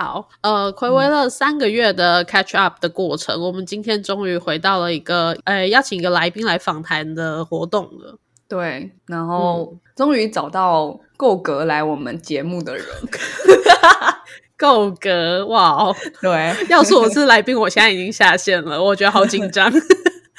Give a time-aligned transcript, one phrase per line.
[0.00, 8.16] 好，呃，暌违了三个月的 catch up 的过程，我们今天终于回到了一个，呃，邀请一个来宾来访谈的活动了。
[8.48, 12.86] 对，然后终于找到够格来我们节目的人，
[14.56, 15.68] 够格哇！
[15.68, 15.94] 哦！
[16.22, 19.70] 对， 要是我是来宾，我现在已经下线了，我觉得好紧张。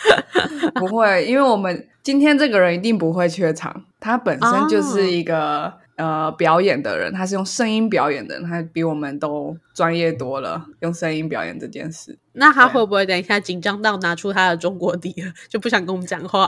[0.73, 5.71] 不会，因为我们今天这个人一定不会缺场，他本身就是一个
[6.01, 12.17] 呃表演的人，他是用声音表演的人，他比我们都专业多了，用声音表演这件事。
[12.33, 16.45] 那他会不会等一下紧张到拿出他的中国笛了， 就不想跟我们讲话？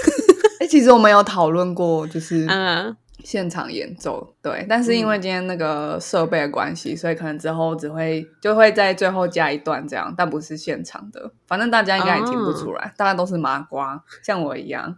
[0.60, 14.96] 哎，其实我们有讨论过，就是 嗯，现场演奏，对，但是因为今天那个设备的关系，所以可能之后只会就会在最后加一段这样，但不是现场的，反正大家应该也听不出来，大家都是麻瓜，像我一样。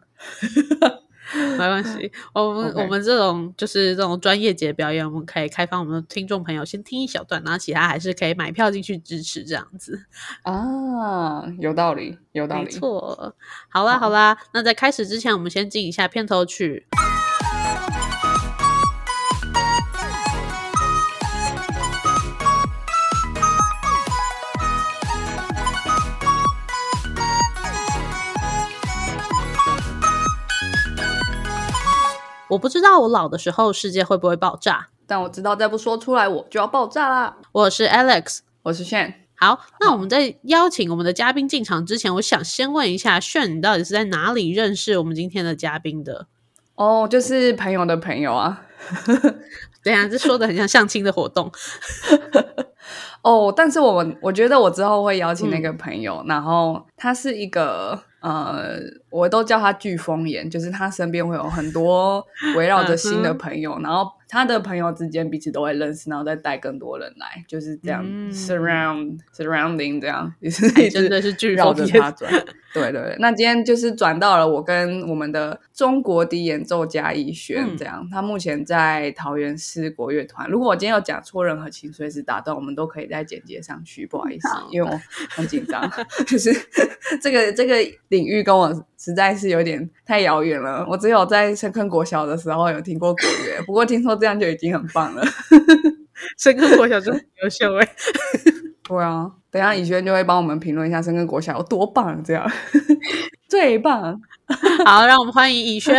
[1.52, 10.00] 没关系，我们我们这种就是这种专业级表演，我们可以开放我们的听众朋友先听一小段，然后其他还是可以买票进去支持这样子。
[10.42, 13.34] 啊，有道理，有道理，没错。
[13.68, 16.86] 好啦好啦，那在开始之前，我们先进一下片头曲。
[32.50, 37.36] 我不知道我老的时候世界会不会爆炸，但我知道再不说出来我就要爆炸啦。
[37.52, 39.26] 我是 Alex，我是炫。
[39.36, 46.26] 好，那我们在邀请我们的嘉宾进场之前，我想先问一下炫，你到底是在哪里认识我们今天的嘉宾的？
[46.76, 48.62] 哦，就是朋友的朋友啊。
[49.84, 51.52] 对啊，这说的很像相亲的活动。
[53.20, 58.07] 哦，但是我我觉得我之后会邀请那个朋友，然后他是一个。
[58.20, 58.78] 呃，
[59.10, 64.17] 我都叫他飓风眼，就是他身边会有很多围绕着新的朋友，然后。
[64.28, 72.30] 他的朋友之间彼此都会认识，然后再带更多人来，就是这样 surround surrounding 这样， 也是真的是绕着他转。
[72.74, 80.46] 对对，那今天就是转到了我跟我们的中国笛演奏家逸轩这样，他目前在桃园市国乐团。
[80.50, 85.00] 如果我今天有讲错任何，情随时打断，我们都可以在简介上去，不好意思，因为我
[85.30, 85.90] 很紧张，
[86.28, 86.52] 就是
[87.22, 87.76] 这个这个
[88.08, 88.86] 领域跟我。
[89.00, 90.84] 实在是有点太遥远了。
[90.90, 95.24] 我只有在深坑国小的时候有听过国乐，不过听说这样就已经很棒了。
[96.36, 97.88] 深坑国小真优秀哎！
[98.88, 102.50] 对啊，等下以轩就会帮我们评论一下深坑国小有多棒，这样
[103.48, 104.20] 最棒。
[104.84, 105.94] 好，让我们欢迎以轩。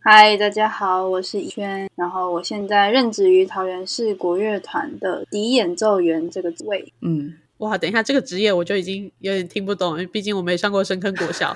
[0.00, 6.92] 嗨，大家好，我是以轩，然后我现在任职于桃园市国乐团的笛演奏员这个职位。
[7.02, 7.34] 嗯。
[7.58, 11.54] 哇，等一下，这个职业我就已经有点听不懂，因为毕竟我没上过深坑国小。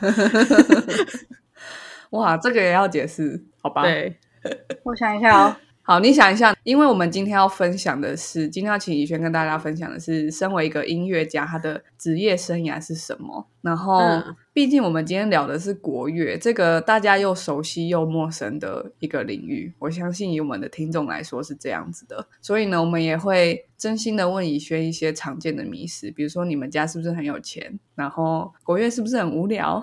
[2.10, 3.82] 哇，这个也要解释，好吧？
[3.82, 4.18] 对，
[4.82, 5.56] 我想一下哦。
[5.84, 13.44] 好，你想一下，因为我们今天要分享的是，今天要请怡轩跟大家分享的是，身为一个音乐家，他的职业生涯是什么？
[13.62, 14.00] 然后，
[14.52, 22.28] 毕竟我们今天聊的是国乐，这个大家又熟悉又陌生的一个领域，我相信以我们的听众来说是这样子的。
[22.40, 27.80] 所以呢，我们也会真心的问怡轩一些常见的迷思，比如说你们家是不是很有钱？
[27.96, 29.82] 然后国乐是不是很无聊？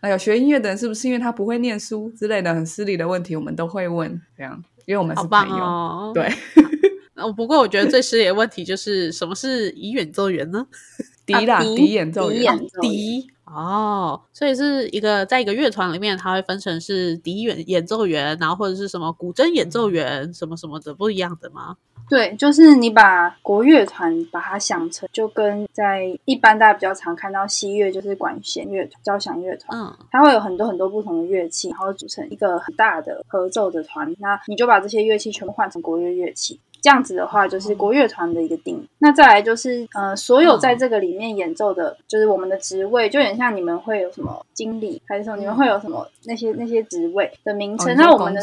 [0.00, 6.12] 还有学音乐的人是不是因为他不会念书之类的很失礼的问题，我们都会问这样，因为我们是朋友。
[6.14, 6.32] 对，
[7.16, 10.66] 哦，不过我觉得最失礼的问题就是什么是以演奏员呢？
[11.26, 21.76] 笛啦，笛演奏员，笛哦，所以是一个在一个乐团里面，它会分成是笛演演奏员，然后或者是什么古筝演奏员，什么什么的不一样的吗？
[22.08, 34.14] 对，就是你把国乐团把它想成，就跟在一般大家比较常看到西乐，就是管弦乐团、交响乐团，嗯，它会有很多很多不同的乐器，然后组成一个很大的合奏的团。
[34.18, 36.60] 那你就把这些乐器全部换成国乐乐器。
[36.86, 38.88] 这样子的话，就是国乐团的一个定义。
[39.00, 47.92] 那再来就是，呃，所有在这个里面演奏的，就是我们的职位，就有点像你们会有什么经理，还是说你们会有什么那些那些职位的名称？
[47.96, 48.40] 那我们的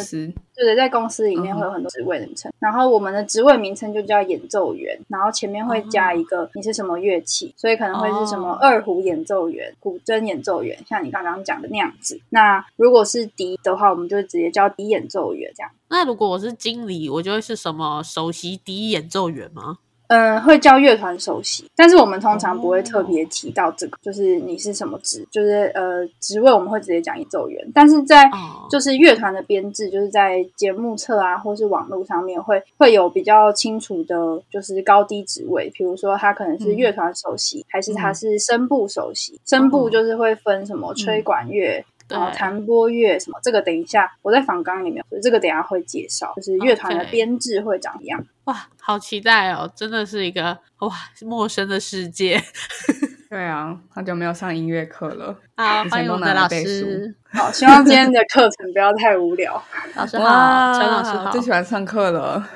[0.55, 2.51] 对对，在公司里面会有很多职位的名称。
[2.59, 12.19] 然后我们的职位名称就叫演奏员，然后前面会加一个你是什么乐器，所以可能会是什么二胡演奏员、古筝演奏员，像你刚刚讲的那样子。
[12.29, 15.71] 那如果是笛的话，我们就直接叫笛演奏员这样。
[15.93, 19.77] 那如果我是经理，我就会是什么首席第一演奏员吗？
[20.07, 27.71] 嗯，会叫乐团首席，但是我们通常不会特别提到这个，就是你是什么职，就是呃职位，我们会直接讲演奏员。
[27.73, 28.29] 但是在
[28.69, 35.71] 就是乐团的编制，就是在节目册啊，或是网络上面会会有比较清楚的，就是高低职位。
[35.73, 39.39] 比如说他可能是乐团首席，还是他是声部首席？
[39.45, 41.73] 声部就是会分什么吹管乐。
[41.75, 48.23] 然后弹拨乐什么，这个等一下我在访纲里面，这个等下会介绍，就是乐团的编制会长一样。
[48.45, 49.71] 哇，好期待哦！
[49.75, 52.41] 真的是一个哇陌生的世界。
[53.29, 55.39] 对啊，好久没有上音乐课了。
[55.55, 57.15] 好，欢迎我们的老师。
[57.35, 59.61] 好，希望今天的课程不要太无聊。
[59.95, 62.47] 老师好，陈老师好，最喜欢上课了。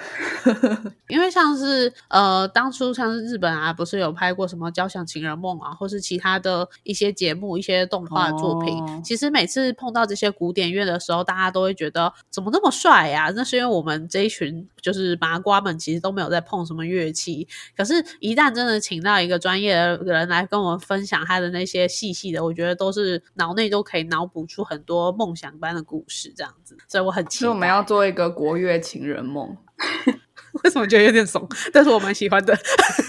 [1.09, 9.01] 因为像是呃，当初像是日本啊，不是有拍过什么《交响情人梦》啊，或是其他的一些节目、一些动画作品。
[9.03, 13.31] 其实每次碰到这些古典乐的时候，大家都会觉得怎么那么帅呀？
[13.35, 17.47] 那是因为我们这一群就是麻瓜们，其实都没有在碰什么乐器。
[17.75, 26.77] 可是，一旦真的请到一个专业的人来跟我们分享他的那些细细的，我觉得都是脑内都可以脑补出很多梦想般的故事，这样子。
[26.87, 29.55] 所以我很期待我们要做一个国乐情人梦。
[30.63, 31.47] 为什么觉得有点怂？
[31.71, 32.57] 但是我蛮喜欢的，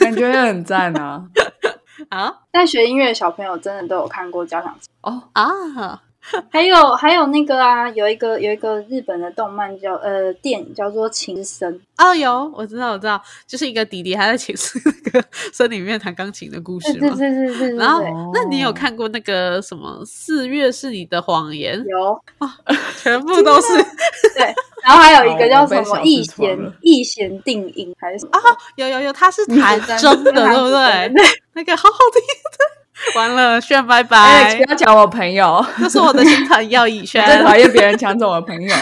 [0.00, 1.26] 感觉很赞啊！
[2.10, 6.02] 啊，但学音乐的小朋友真的都有看过交响哦啊。
[6.50, 17.00] 还有还有那个啊，有一个有一个日本的动漫叫呃电影叫做《情深》哦，有我知道我知道，就是一个弟弟还在寝室那个森里面弹钢琴的故事嘛。
[17.00, 17.76] 对对对对对。
[17.76, 18.02] 然后，
[18.32, 21.80] 那你有看过那个什么《四月是你的谎言》？
[21.88, 22.56] 有啊，
[23.02, 23.68] 全部都是。
[24.34, 24.54] 对，
[24.84, 28.32] 然后还有一个叫什么《一弦一弦定音》还是什么？
[28.38, 28.40] 啊，
[28.76, 31.12] 有有有，他是弹真的，对不对？
[31.54, 32.78] 那个好好听的。
[33.14, 34.54] 完了，炫拜拜！
[34.56, 37.24] 不要抢我朋友，这是我的新朋友以轩。
[37.24, 38.74] 最讨厌别人抢走我朋友。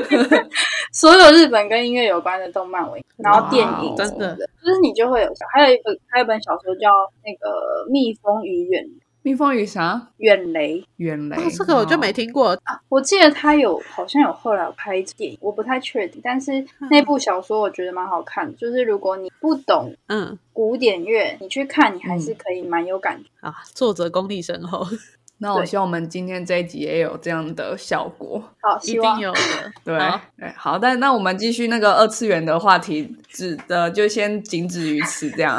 [0.92, 2.82] 所有日本跟音乐有关的动漫，
[3.18, 5.28] 然后电影，真的，就是你就会有。
[5.52, 6.90] 还有一个，还有一本小说叫
[7.24, 8.82] 那个《蜜蜂与远》。
[9.24, 10.10] 蜜蜂与啥？
[10.18, 12.78] 远雷，远雷，这个我就没听过啊。
[12.90, 16.20] 我记得他有，好像有后来拍电影，我不太确定。
[16.22, 23.54] 但是那部小说我觉得蛮好看，就是如果你不懂嗯古典乐，你去看，你还是可以蛮有感觉啊。
[23.72, 24.86] 作者功力深厚，
[25.40, 28.38] 那我希望我们今天这一集也有这样的效果。
[28.60, 29.40] 好，一定有的。
[29.82, 29.98] 对
[30.36, 35.30] 对，好，但那我们继续那个二次元的话题，只的就先仅止于此。
[35.30, 35.58] 这样，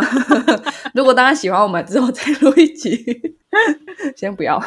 [0.94, 3.33] 如果大家喜欢，我们之后再录一集。
[4.16, 4.60] 先不要，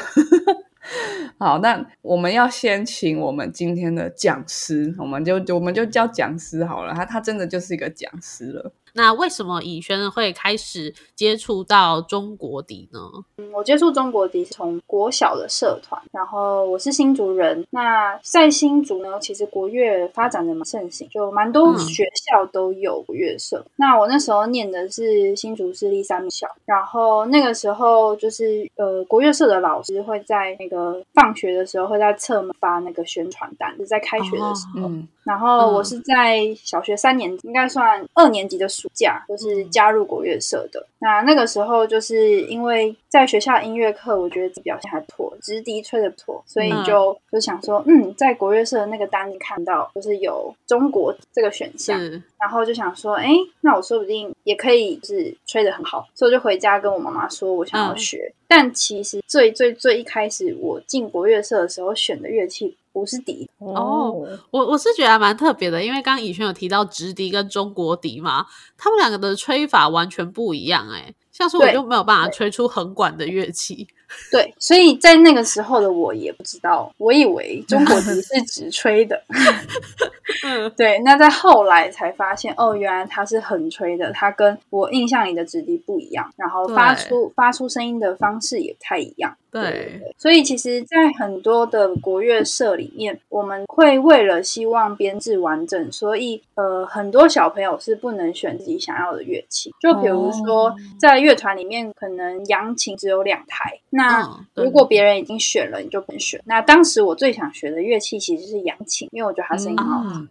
[1.39, 8.73] 好，那我们要先请我们今天的讲师，我们就我们就叫讲师好了，他他真的就是一个讲师了。
[8.99, 12.99] 那为什么以轩会开始接触到中国笛呢？
[13.37, 17.65] 嗯，我接触中国笛是从国小的社团，然后我是新竹人。
[17.71, 23.65] 那在新竹呢，其实国乐发展的蛮盛行，就蛮多学校都有乐社。
[23.77, 34.91] 那我那时候念的是新竹市立三小，然后那个时候就是呃国乐社的老师会在那个放学的时候会在侧门发那个宣传单，是在开学的时候。
[35.25, 40.87] 然后我是在小学三年，应该算二年级的暑假，就是加入国乐社的。
[41.01, 51.99] 那那个时候就是因为在学校音乐课，我觉得表现还不错，直笛吹的不错，所以就就想说，嗯，在国乐社的那个单子看到就是有中国这个选项，
[52.41, 53.29] 然后就想说，哎，
[53.61, 58.33] 那我说不定也可以，就是吹的很好，所以我就回家跟我妈妈说我想要学。
[58.49, 62.77] 但其实最最最一开始我进国乐社的时候选的乐器。
[62.91, 68.45] 不是笛哦，我我是觉得蛮特别的，因为刚刚以轩有提到直笛跟中国笛嘛，
[68.77, 73.87] 他们两个的吹法完全不一样哎，像是我就没有办法吹出很管的乐器。
[74.33, 79.23] 对，所以在那个时候的我也不知道，我以为中国笛是直吹的。
[80.45, 80.99] 嗯，对。
[81.01, 89.37] 那在后来才发现，哦，原来它是横吹的，它跟我印象里的直笛不一样，然后发出发出声音的方式也不太一样。
[89.51, 99.73] 对，所以其实，在很多的国乐社里面，我们会为了希望编制完整，所以呃，很多小朋友是不能选自己想要的乐器。
[99.81, 103.81] 就比如说，在乐团里面，可能扬琴只有两台。
[103.89, 106.39] 那如果别人已经选了，你就不能选。
[106.45, 110.29] 那当时我最想学的乐器其实是扬琴，因为我觉得它声音好听，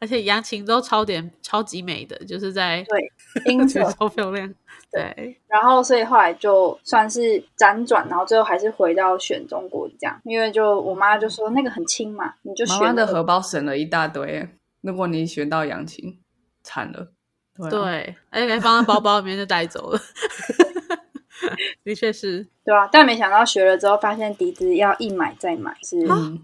[0.00, 3.12] 而且扬琴都超点超级美的，就是在对
[3.52, 4.52] 音色超漂亮。
[4.90, 12.78] 对， 然后所以后来就算是辗转，然后最后还是回到选中国这样，因为就我妈就说那个很轻嘛，你就选。
[12.78, 14.48] 妈妈的荷包省了一大堆，
[14.80, 16.18] 如果你选到扬琴，
[16.62, 17.12] 惨了。
[17.70, 19.98] 对，而且放在包包里面就带走了。
[21.82, 25.96] 的确是，对啊，但没想到学了之后，发现笛子要一买再买，是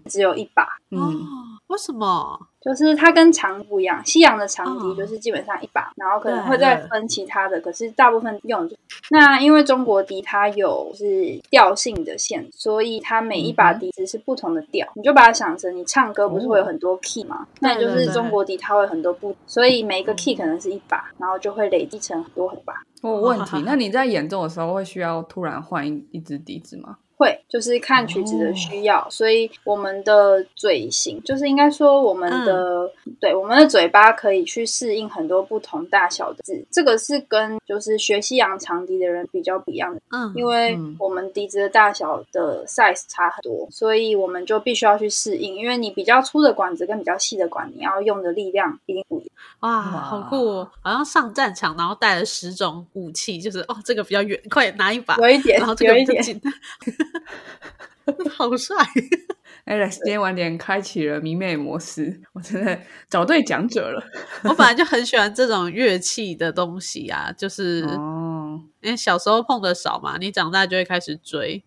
[0.05, 0.67] 只有一把。
[0.89, 1.21] 嗯，
[1.67, 2.47] 为什么？
[2.63, 8.69] 就是它跟长不一样，西洋的长笛就是基本上一把，然后可能会再分其他的，可是大部分用
[9.09, 17.45] 那因为中国笛它有是调性的线，所以它每一把笛子是不同的调，你就把它想成你唱歌不是会有很多 key 吗？
[17.59, 22.73] 那就是中国笛它会很多不，所以每一个 key 可能是一把，然后就会累积成很多很把。
[23.01, 26.97] 我有，问题， 那你在演奏的时候会需要突然换一一支笛子吗？
[27.17, 49.29] 会，就是看曲子的需要，所以我们的嘴型就是应该说我们的对我们的嘴巴可以去适应很多不同大小的字，这个是跟就是学西洋长笛的人比较不一样的，嗯，因为我们笛子的大小的 size 差很多，所以我们就必须要去适应，因为你比较粗的管子跟比较细的管，你要用的力量一定不一样。
[49.59, 50.71] 哇，好酷哦！
[50.81, 56.13] 好像上战场，然后带了十种武器，就是哦，这个比较远，快拿一把，有一点，然后这个比较
[58.35, 58.75] 好帅。
[59.65, 62.77] Alex 今天晚点开启了迷妹模式，我真的
[63.09, 64.03] 找对讲者了。
[64.43, 71.63] 我本来就很喜欢这种乐器的东西啊，就是哦，因为小时候碰的少嘛，你长大就会开始追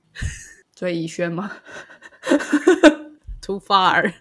[0.74, 1.50] 追怡轩吗
[3.40, 4.12] ？Too far。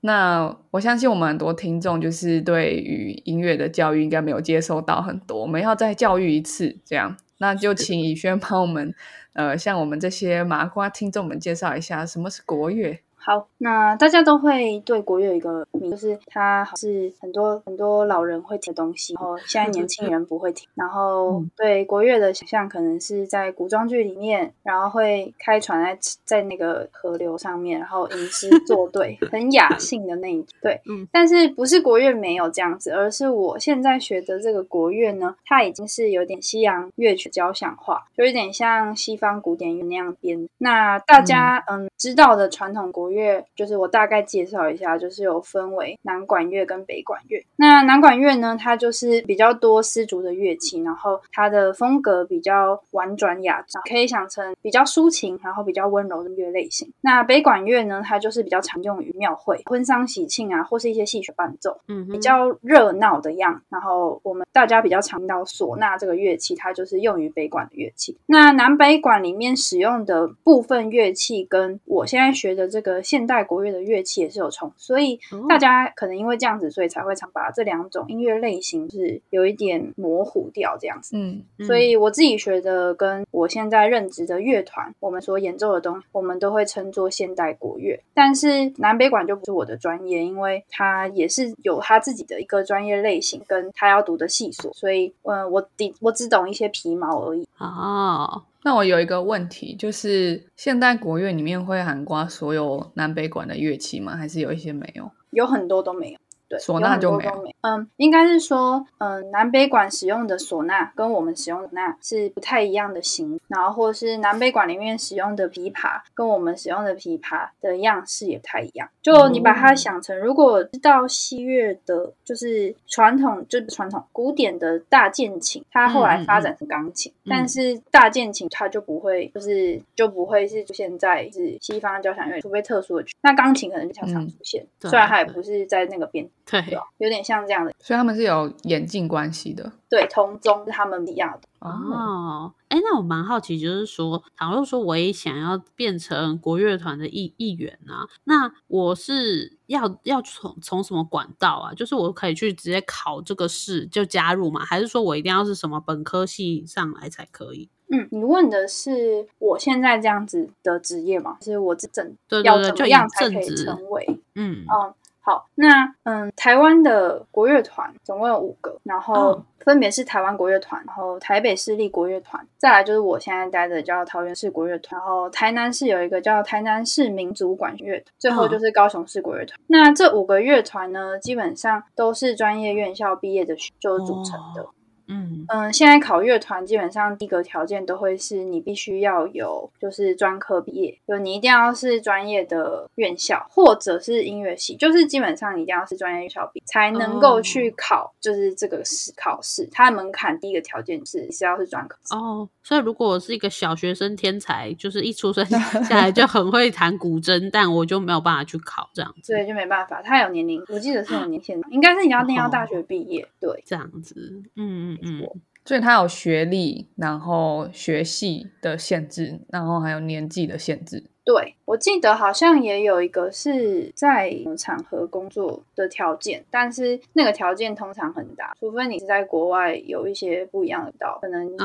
[0.00, 8.94] 那我相信我们很多听众就是对于音乐的教育应该没有接收到很多，我们要再教育一次，这样，那就请宇轩帮我们，
[9.32, 13.00] 呃，向我们这些麻瓜听众们介绍一下什么是国乐。
[13.22, 20.66] 好，那大家都会对国乐有一个名，就是它是很多很多老人会听的东西，然后现在年轻人不会听。
[20.74, 30.80] 然后对国乐的想象，可能是在古装剧里面，然后会开船在在那个河流上面，然后吟诗作对，很雅兴的那一对。
[30.88, 40.48] 嗯，但是不是国乐没有这样子，而是我现在学的这个国乐呢，它已经是有点西洋乐曲交响化，就有点像西方古典乐那样编。
[40.56, 47.44] 那大家嗯知道的传统国乐就是我大概介绍一下，就是有分为南管乐跟北管乐。
[47.56, 56.92] 那南管乐呢，它就是比较多丝竹的乐器，然后它的风格比较婉转雅致，可以想成比较抒情，然后比较温柔的乐类型。
[57.00, 63.62] 那北管乐呢，它就是比较常用于庙会、婚丧喜庆啊，或是一些戏曲伴奏，嗯，比较热闹的样。
[63.68, 68.16] 然后我们大家比较常听到唢呐这个乐器，它就是用于北管的乐器。
[68.26, 72.99] 那南北管里面使用的部分乐器，跟我现在学的这个。
[73.02, 81.16] 现代国乐的乐器也是有重，所以大家可能因为这样子，所以才会常把这两种音乐类型是有一点模糊掉这样子。
[81.16, 88.00] 嗯，所以我自己学的跟我现在任职的乐团，我们所演奏的东西，我们都会称作现代国乐。
[88.14, 97.46] 但是南北管就不是我的专业，因为它也是有它自己的一个专业类型，跟他要读的系所，所以嗯，我只我只懂一些皮毛而已。
[97.58, 98.42] 哦。
[98.62, 104.16] 那我有一个问题，就是现代国乐里面会涵盖所有南北管的乐器吗？
[104.16, 105.10] 还是有一些没有？
[105.30, 106.18] 有很多都没有。
[106.58, 118.88] 唢呐就没有，嗯，应该是说，嗯，南北管使用的唢呐跟我们使用的那是不太一样的型，然后或是南北管里面使用的琵琶跟我们使用的琵琶的样式也不太一样。
[119.02, 133.14] 就你把它想成，如果知道西乐的，就是传统，就是传统古典的大键琴，它后来发展成钢琴，但是大键琴它就不会，就是就不会是出现在是西方交响乐，除非特殊的曲。
[133.22, 136.28] 那钢琴可能就常常出现，虽然它也不是在那个边。
[136.50, 139.70] 对，有点像这样的，所以他们是有演进关系的。
[139.88, 141.48] 对，同宗是他们一样的。
[141.60, 151.74] 哦，哎，那我蛮好奇，就是说，倘若说我也想要变成国乐团的一一员啊，那我是要要从从什么管道啊？
[151.74, 154.64] 就是我可以去直接考这个试就加入吗？
[154.64, 157.68] 还是说我一定要是什么本科系上来才可以？
[157.92, 161.36] 嗯，你问的是我现在这样子的职业吗？
[161.42, 164.20] 是我正对要怎么样才可以成为？
[164.34, 164.94] 嗯嗯。
[165.30, 179.56] 好，那嗯，台湾的国乐团总共有五个，然后分别是台湾国乐团，然后台北市立国乐团，再来就是我现在待的叫桃园市国乐团，然后台南市有一个叫台南市民族管乐团，最后就是高雄市国乐团。
[179.68, 184.66] 那这五个乐团呢，基本上都是专业院校毕业的，就组成的。
[185.10, 202.48] 嗯嗯，现在考乐团基本上第一个条件都会是你必须要有就是专科毕业，就你一定要是专业的院校或者是音乐系，就是基本上你一定要是专业院校毕才能够去考，就是这个试考试，它的门槛第一个条件是是要是专科哦。
[202.62, 210.00] 所以如果我是一个小学生天才，就是一出生下来就很会弹古筝，但我就没有办法去考这样子，对，就没办法。
[210.02, 214.99] 他有年龄，我记得是有年限，应该是你要念到大学毕业，对，这样子，嗯嗯。
[215.02, 215.26] 嗯，
[215.64, 221.04] 所以他有学历，然后学系的限制，然后还有年纪的限制。
[221.24, 231.56] 对，我记得好像也有一个是在场合工作的条件，但是那个条件通常很大，除非你是在国外有一些不一样的道，可能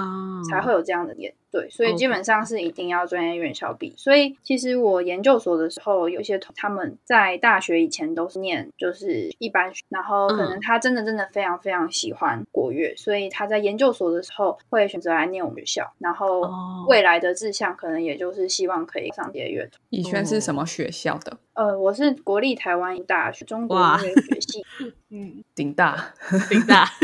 [0.48, 1.34] 才会有这样的点。
[1.52, 3.94] 对，所以基本上是一定要专业院校毕。
[3.96, 16.42] 所以其实我研究所的时候，有一些他们在大学以前都是念就是一般，然后可能他真的真的非常非常喜欢国乐，所以他在研究所的时候会选择来念我们学校，然后
[16.90, 19.80] 未来的志向可能也就是希望可以上别的乐团。
[19.96, 21.38] 以轩是什么学校的？
[21.54, 24.66] 呃，我是国立台湾大学中国音乐学系，
[25.10, 26.14] 嗯，顶大，
[26.50, 26.90] 顶大。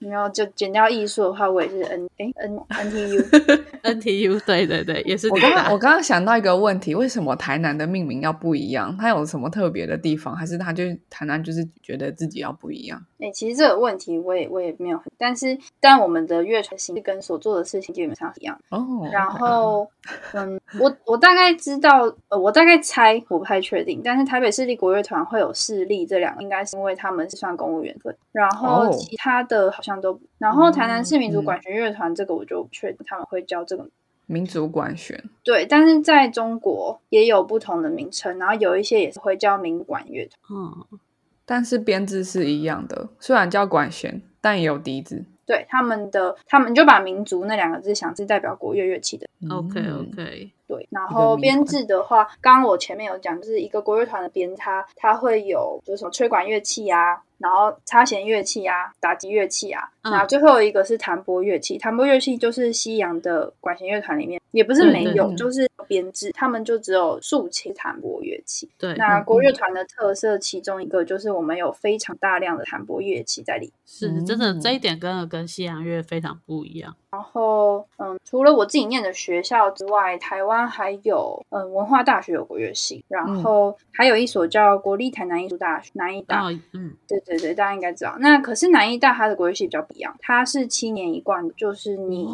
[0.00, 3.24] 然后就减掉艺术的话，我也是 N 哎 N N T U
[3.80, 5.30] N T U 对对对，也是。
[5.30, 8.94] 我刚刚我刚刚想到一个问题，为什么台南的命名要不一样？
[9.00, 10.36] 它有什么特别的地方？
[10.36, 13.02] 还是它就台南就是觉得自己要不一样？
[13.24, 19.08] 哎，其实这个问题我也我也没有很，但是但我们的乐团形式跟所做的事情基本上一样哦。
[19.10, 19.88] 然后
[20.34, 24.02] 嗯，我我大概知道，呃，我大概猜，我不太确定。
[24.04, 28.14] 但是台北市立国乐团会有市立这两个，应该是因为他们是算公务员份。
[28.30, 33.88] 然后其他的好像都，然后台南市民族管弦乐团这个我就不确定他们会教这个
[34.26, 35.24] 民族管弦。
[35.42, 40.58] 对，但是在中国也有不同的名称，然后有一些也是会叫民管乐团。
[40.58, 40.98] 嗯。
[41.46, 45.24] 但是编制是一样的，虽然叫管弦，但也有笛子。
[45.46, 49.26] 对，他们的他们就把民族那两个字想是代表国乐乐器的。
[49.50, 50.50] OK OK。
[50.66, 57.22] 对，然后编制的话，刚刚我前面有讲，就是一个国乐团的编，它它会有就是什么吹管乐器啊。
[57.44, 61.76] 然后插弦乐器啊，打击乐器啊，那最后一个是弹拨乐器。
[61.76, 68.70] 弹拨乐器就是西洋的管弦乐团里面也不是没有，就是编制，他们就只有竖琴弹拨乐器。
[68.78, 73.70] 对，那国乐团的特色其中一个就是我们有非常大量的弹拨乐器在里。
[73.84, 76.96] 是，真的这一点跟跟西洋乐非常不一样。
[77.10, 88.16] 然后，嗯，除了我自己念的学校之外，台湾还有，嗯，文化大学有国乐系，然后还有一所叫国立台南艺术大学，南艺大，嗯，对对对，大家应该知道。
[88.20, 92.28] 那可是南医大它的国乐系比较不一样，它是七年一贯，就是你。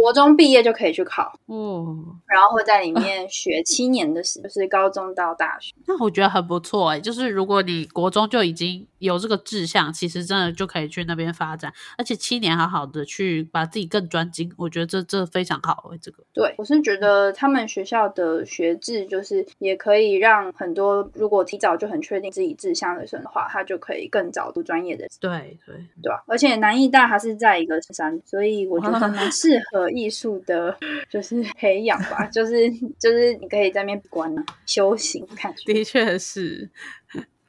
[0.00, 5.74] 国中毕业就可以去考，嗯，然后会在里面学七年的时， 就是高中到大学。
[5.86, 15.98] 那我觉得很不错哎，就是如果你国中就已经有这个志向，其实真的就可以去那边发展，而且七年好好的去把自己更专精，我觉得这这非常好哎。
[16.00, 25.06] 这个对我是觉得他们学校的学制就是也可以让很多如果提早就很确定自己志向的人的话，他就可以更早读专业的。
[25.18, 26.22] 对对对吧？
[26.26, 29.85] 而且南艺大它是在一个山，所以我觉得蛮适合。
[29.90, 30.76] 艺术的，
[31.08, 35.54] 就是 培养吧，就是就是你可以在那边关啊，修行看。
[35.64, 36.68] 的确是，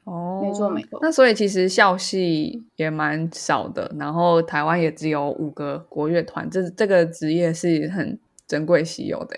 [0.04, 0.98] 哦，没错没错。
[1.02, 9.36] 那所以其实校系也蛮少的，然后台湾也只有五个国乐团，这这个职业是很珍贵稀有的。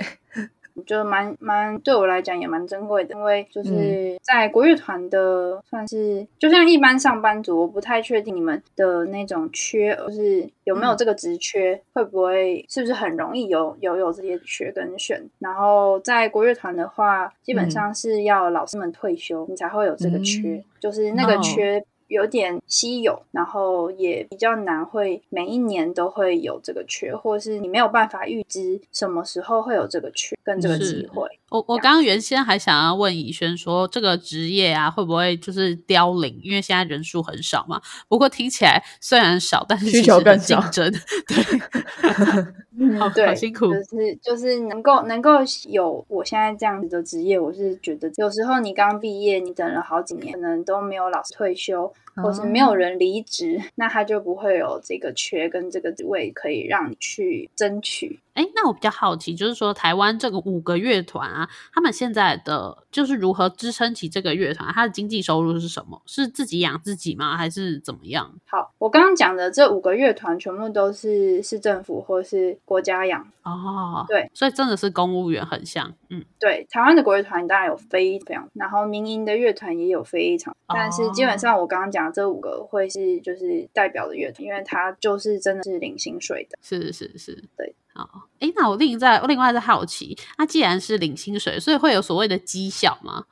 [0.80, 15.22] 我觉得蛮蛮对我来讲也蛮珍贵的，因为就是在国乐团的算是就像一般上班族，我不太确定你们的那种缺，就是有没有这个职缺，会不会是不是很容易有有有这些缺跟选。
[15.38, 21.84] 然后在国乐团的话，基本上是要老师们退休，你才会有这个缺，就是那个缺。
[22.10, 31.39] 有点稀有，然后也比较难，会每一年都会有这个缺，或是你没有办法预知什么时候会有这个缺跟这个机会。
[31.50, 36.40] 我我刚刚原先还想要问以轩说，这个职业啊会不会就是凋零？
[36.42, 37.80] 因为现在人数很少嘛。
[38.08, 40.90] 不过听起来虽然少，但是需求更竞争。
[41.28, 43.66] 对， 好对，辛苦。
[43.66, 45.32] 就是就是能够能够
[45.68, 51.92] 有我现在这样子的职业，我是觉得有时候你刚毕业，你等了好几年，可能都没有老师退休。
[52.16, 58.18] 或是没有人离职，那他就不会有这个缺跟这个位可以让你去争取。
[58.34, 64.72] 哎，那我比较好奇，就是说台湾这个五个乐团啊，他们现在的就是如何支撑起这个乐团？
[64.72, 66.00] 它的经济收入是什么？
[66.06, 67.36] 是自己养自己吗？
[67.36, 68.34] 还是怎么样？
[68.46, 74.04] 好，我刚刚讲的这五个乐团全部都是市政府或是国家养哦。
[74.08, 75.92] 对，所以真的是公务员很像。
[76.08, 86.58] 嗯，对，台湾的国乐团当然有非常，然后民营的乐团也有非常，但是基本上我刚刚讲这五个会是就是代表的乐团，因为它就是真的是领薪水的。
[86.60, 87.74] 是是是，对。
[88.06, 93.24] 好，哎，那我另在另外在好奇，那既然是领薪水，所以会有所谓的绩效吗？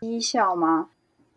[0.00, 0.88] 绩效吗？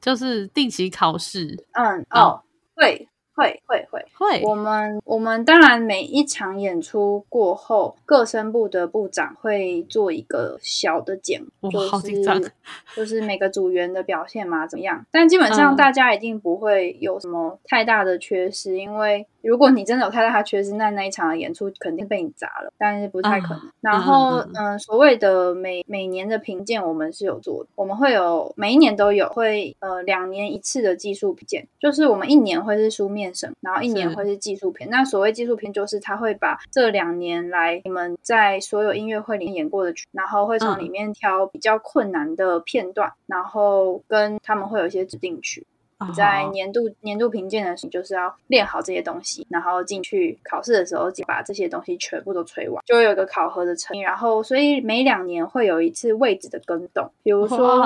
[0.01, 1.63] 就是定期考试。
[1.73, 2.41] 嗯，哦，
[2.75, 3.07] 会。
[3.39, 12.51] 会会会会，我们我们当然每一场演出过后，各声部的部长会做一个小的检，就是
[12.97, 15.05] 就是每个组员的表现嘛怎么样？
[15.09, 23.61] 但基本上大家一定不会有什么太大的缺失，因为如果你真的有太大的缺失，那那一场的演出肯定被你砸了，但是不太可能。
[23.79, 33.29] 然后嗯，所谓的每每年的评鉴，我们是有做的，我们会有每一年都有会呃两年一次的技术评鉴，就是我们一年会是书面。
[33.29, 34.89] 审，然后一年会是技术片。
[34.89, 45.67] 那所谓技术片，就是他会把这两年来你们在所有音乐会里面演过的曲，然后会从里面挑比较困难的片段，然后跟他们会有一些指定曲。
[46.15, 54.01] 在年度年度评鉴的时候，就是要练好这些东西，然后进去考试的时候，就把这些东西全部都吹完，就会有一个考核的成绩。
[54.01, 57.83] 然后，所以每两年会有一次位置的更动，比如说，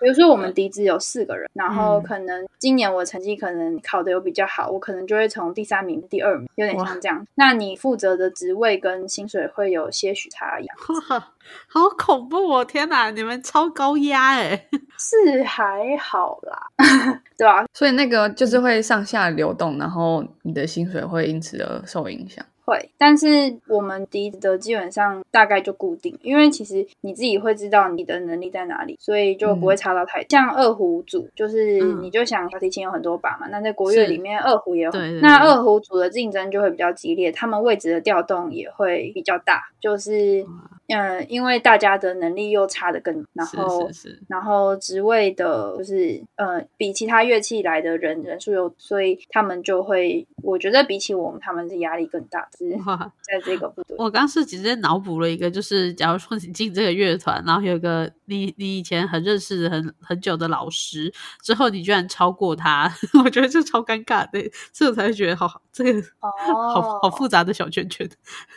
[0.00, 7.26] 比如说我们笛子有四个人，然后可能今年我成绩可能考的有比较好，我可能就会从第三名、第二名，有点像这样。
[7.34, 10.66] 那你负责的职位跟薪水会有些许差异。
[11.68, 12.64] 好恐怖哦！
[12.64, 16.68] 天哪，你们超高压哎， 是还好啦，
[17.38, 17.64] 对吧？
[17.72, 22.44] 所以那个就是会上下流动，然后你的薪水会因此而受影响。
[22.62, 23.26] 会，但是
[23.66, 30.24] 我们笛子的基本上大概就固定，因为其实你自己会知道你的能力在哪里，所以就不会差到太。
[30.28, 40.46] 像二胡组，就是你就想小提琴有很多把嘛，那在国乐里面二胡也有，那二胡组的竞争就会比较激烈，他们位置的调动也会比较大，就是
[40.92, 43.90] 嗯，因为大家的能力又差的更，然后
[44.28, 52.48] 然后职位的就是呃比其他乐器来的人人数又，所以他们就会，我觉得比起我们他们是压力更大。
[52.86, 62.90] 哇，在这个部队，我刚是直接脑补了一个，就是假如说你进这个乐团，然后有个你你以前很认识很很久的老师，之后你居然超过他，
[63.24, 66.30] 我觉得这超尴尬的，所以我才会觉得好这个哦，
[66.72, 68.08] 好好复杂的小圈圈。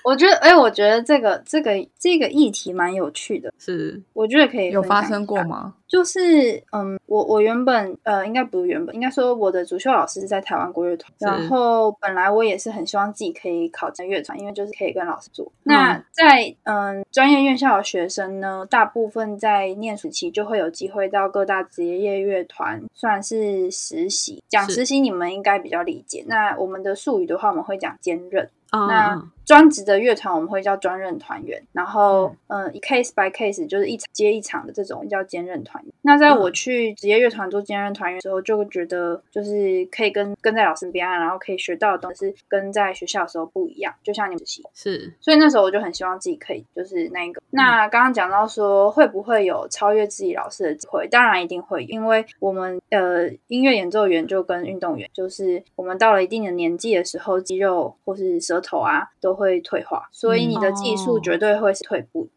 [0.03, 5.75] 我觉得，哎，我觉得这个这个这个议题蛮有趣的，是我觉得可以有发生过吗？
[5.87, 15.51] 就是嗯，我我原本呃，应该不是原本，应该说我的主修老师是在台湾国乐团，然后本来我也是很希望自己可以考进乐团，因为就是可以跟老师做。
[15.61, 24.43] 那在嗯专业院校的学生呢，大部分在念暑期就会有机会到各大职业乐团，算是实习。
[24.49, 26.25] 讲实习你们应该比较理解。
[26.27, 28.49] 那我们的术语的话，我们会讲兼任。
[28.71, 35.93] 那专职的乐团我们会叫专任团员，然后嗯，case by case 就是一场接一场的这种叫兼任团员。
[36.01, 43.93] 那在我去职业乐团做兼任团员之后，就觉得就是可以跟跟在老师边，然后可以学到的东西跟在学校的时候不一样。
[44.03, 47.41] 就像你们习是，所以那时候我就很希望自己可以就是那一个。
[47.49, 51.07] 那刚刚讲到说会不会有超越自己老师的机会？
[51.09, 62.29] 当然一定会，因为我们呃音乐演奏员就跟运动员，就是我们到了一定的年纪的时候，肌肉或是舌头啊都会退化，所以你的技术绝对会是退步。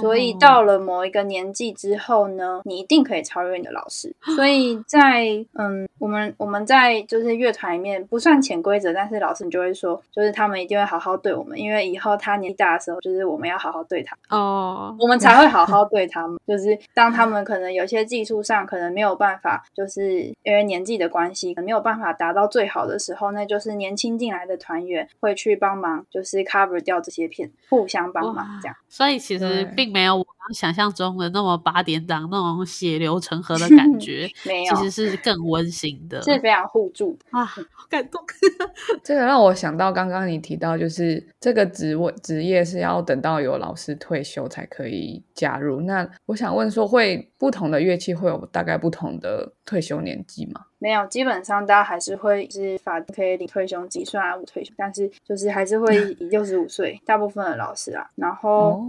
[0.00, 4.14] 所以到了某一个年纪之后呢，你一定可以超越你的老师。
[4.36, 16.38] 所以 在嗯，我们我们在就是乐团里面不算潜规则，但是老师你就会说，就是他们一定会好好对我们，因为以后他年纪大的时候，就是我们要好好对他哦，我们才会好好对他们。
[16.46, 28.76] 就是当他们可能有些技术上可能没有办法，就是因为年纪的关系，没有办法达到最好的时候，那就是年轻进来的团员会去帮忙，就是 cover 掉这些片，互相帮忙这样。
[28.88, 29.51] 所以其实。
[29.76, 38.20] 并没有我刚想象中的那么八点档那种血流成河的感 觉，没有，其实是更温馨的，是非常互助啊，好感动。
[39.04, 45.80] 这个让我想到刚刚你提到，就是这个职位职业是要等到有老师退休才可以加入。
[45.82, 50.60] 那我想问说，会不同的乐器会有大概不同的退休年纪吗？
[50.82, 58.82] 没有，基本上大家还是会是法可以领退休金，虽然无退休，但是就是还是会以六十五岁，大部分的老师啊，然后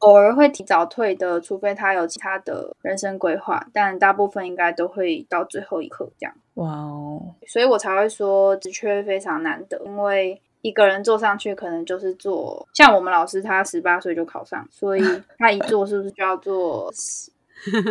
[0.00, 6.34] 偶尔会提早退的，除非他有其他的人生规划，但大部分应该都会到最后一刻这样。
[6.56, 15.02] 哇哦，所以我才会说职缺非常难得，因为一个人坐上去可能就是做，像我们老师他十八岁就考上，所以
[15.38, 16.92] 他一做是不是就要做？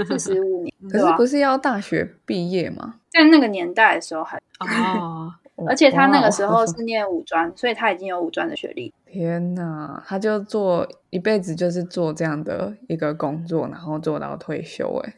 [0.07, 2.95] 四十五年，可是不是要大学毕业吗？
[3.09, 5.33] 在那个年代的时候还哦，
[5.67, 8.93] 而且他那个时候是念五专，所以他已经有五专的学历。
[9.05, 15.01] 天哪，他就做一辈子就是做这样的一个工作，然后做到退休。
[15.03, 15.15] 哎，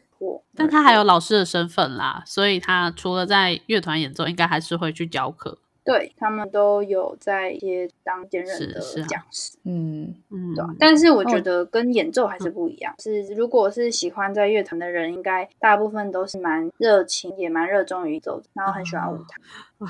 [0.54, 5.58] 但他还有老师的身份啦，所以他除了在乐团演奏，应该还是会去教课。
[5.84, 10.64] 对他们都有在一些当兼任的讲师，嗯嗯，对。
[10.78, 12.94] 但是我觉得跟演奏还是不一样。
[13.00, 19.38] 是如果是喜欢在乐团的人，应该大部分都是蛮热情，也蛮热衷于奏，然后很喜欢舞台。
[19.78, 19.88] 哇，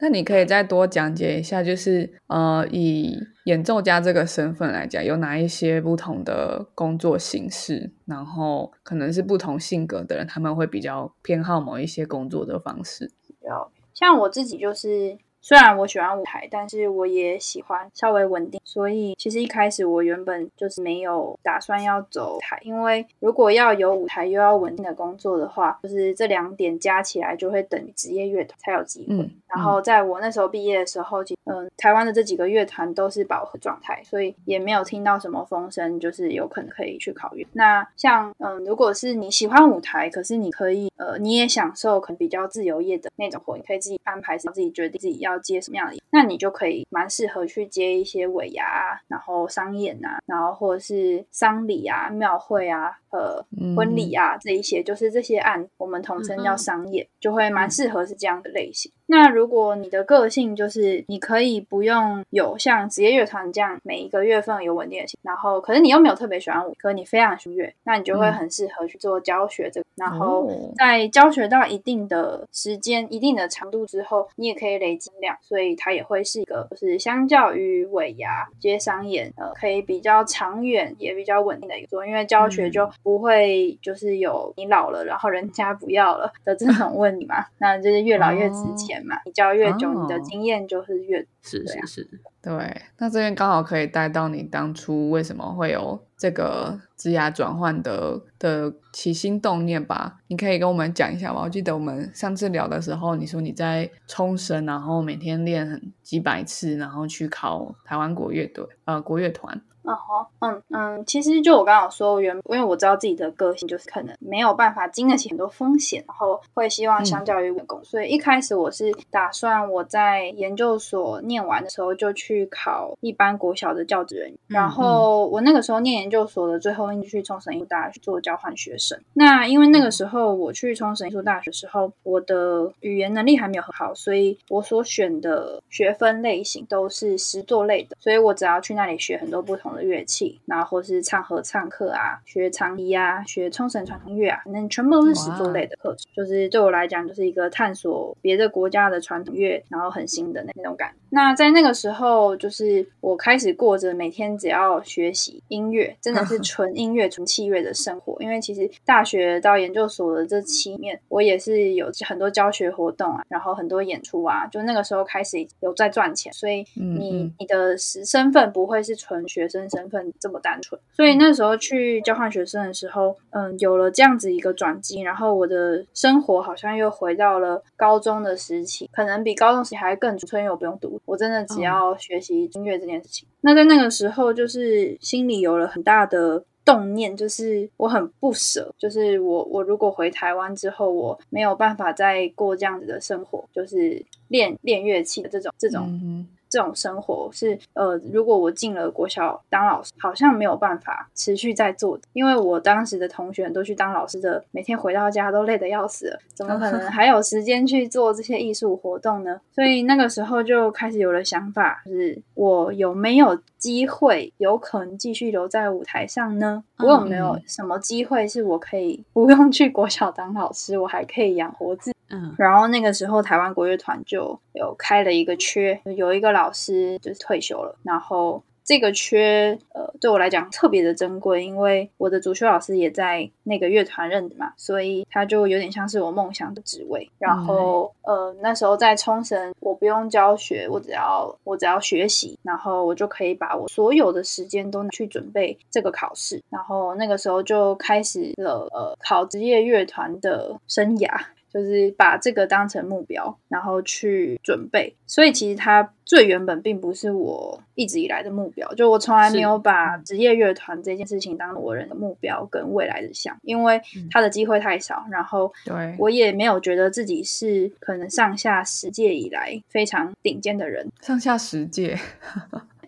[0.00, 7.92] 那你可以再多讲解一下，就是呃，以演奏家这个身份来讲，有哪一些不同的工作形式？
[8.04, 13.12] 然后可能是不同性格的人，他们会比较偏好某一些工作的方式。
[13.42, 13.70] 要。
[14.00, 18.60] 像我自己就是，虽然我喜欢舞台，但是我也喜欢稍微稳定。
[18.64, 29.28] 所以其实一开始我原本就是没有打算要走台，因为如果要有舞台又要稳定的工作的话，就是这两点加起来就会等于职业乐团才有机会。
[29.48, 37.44] 然后在我那时候毕业的时候，嗯，台湾的这几个乐团都是饱和状态，所以也没有听到什么风声，就是有可能可以去考乐。
[37.54, 53.44] 那像嗯，如果是你喜欢舞台，可是你可以呃，你也享受可能比较自由业的那种活，你可以自己安排，自己决定自己要接什么样的，那你就可以蛮适合去接一些尾牙，然后商演啊，然后或者是丧礼啊、庙会啊、呃
[53.76, 58.90] 婚礼啊这一些，就是这些案，我们统称叫商业，就会蛮适合是这样的类型。
[59.10, 69.86] 那如果你的个性就是你可以不用有像职业乐团这样每一个月份有稳定的，然后可是你又没有特别喜欢舞，可你非常喜欢乐，那你就会很适合去做教学这个。
[69.96, 88.99] 然后在教学到一定的时间、一定的长度之后，你也可以累积量，所以它也会是一个就是相较于尾牙接商演呃可以比较长远也比较稳定的一个做，因为教学就不会就是有你老了然后人家不要了的这种问题嘛，那就是越老越值钱。
[89.24, 92.82] 你教越久，你的经验就是越是是是，对。
[92.98, 100.18] 那这边刚好可以带到你当初为什么会有这个职涯转换的的起心动念吧？
[100.28, 101.42] 你可以跟我们讲一下吗？
[101.44, 109.60] 我记得我们上次聊的时候，你说你在冲绳，然后每天练很几百次，然后去考台湾国乐队呃国乐团。
[109.84, 129.00] 嗯好，嗯嗯，其实就我刚刚说，原因为我知道自己的个性就是可能没有办法经得起很多风险，然后会希望相较于员工，所以一开始我是打算我在研究所念完的时候就去考一般国小的教职人员，然后我那个时候念研究所的最后一年去冲绳艺术大学做交换学生。
[129.14, 139.69] 那因为那个时候我去冲绳艺术大学的时候，我的语言能力还没有很好，所以我所选的学分类型都是实作类的，所以我只要去那里学很多不同。
[139.74, 146.10] 的乐器，然后或是唱合唱课啊，学长笛啊，学冲绳传统乐啊，那全部都是实作类的课程。
[146.14, 150.92] 就是对我来讲，就是一个探索别的国家的传统乐，然后很新的那那种感。
[151.10, 158.16] 那在那个时候，就是我开始过着每天只要学习音乐，真的是 纯音乐、纯器乐的生活。
[158.20, 169.59] 因为其实大学到研究所的这七年，我也是有很多教学活动啊，然后很多演出啊，就那个时候开始有在赚钱，所以你你的身身份不会是纯学生。
[169.68, 183.28] 身份这么单纯，所以那时候去交换学生的时候，嗯，有了这样子一个转机，然后我的生活好像又回到了高中的时期，可能比高中时期还更纯粹，因为我不用读，我真的只要学习音乐这件事情。
[183.42, 196.26] 那在那个时候，就是心里有了很大的动念，就是我很不舍，就是我我如果回台湾之后，我没有办法再过这样子的生活，就是练练乐器的这种这种。
[196.50, 209.40] 这种生活是呃，如果我进了国小当老师，好像没有办法持续在做的，因为我当时的同学都去当老师的，每天回到家都累得要死了，怎么可能还有时间去做这些艺术活动呢？
[209.54, 216.64] 所以那个时候就开始有了想法，就是我有没有机会，有可能继续留在舞台上呢？
[216.78, 221.92] 我有没有什么机会是我可以不用去国小当老师，我还可以养活自？
[222.10, 237.10] 嗯，然后那个时候台湾国乐团就有开了一个缺，有一个老师就是退休了，然后这个缺呃对我来讲特别的珍贵，因为我的主修老师也在那个乐团任的嘛，所以他就有点像是我梦想的职位。
[237.18, 246.40] 然后呃那时候在冲绳，我不用教学，我只要我只要学习，然后我就可以把我所有的时间都去准备这个考试。
[246.48, 251.08] 然后那个时候就开始了呃考职业乐团的生涯。
[251.52, 254.94] 就是把这个当成目标，然后去准备。
[255.06, 265.04] 所以其实它最原本并不是我一直以来的目标，就我从来没有把职业乐团这件事情当我人的目标跟未来的想，因为它的机会太少。
[265.10, 270.88] 然后，对我也没有觉得自己是可能上下十届以来非常顶尖的人。
[271.00, 271.98] 上下十届。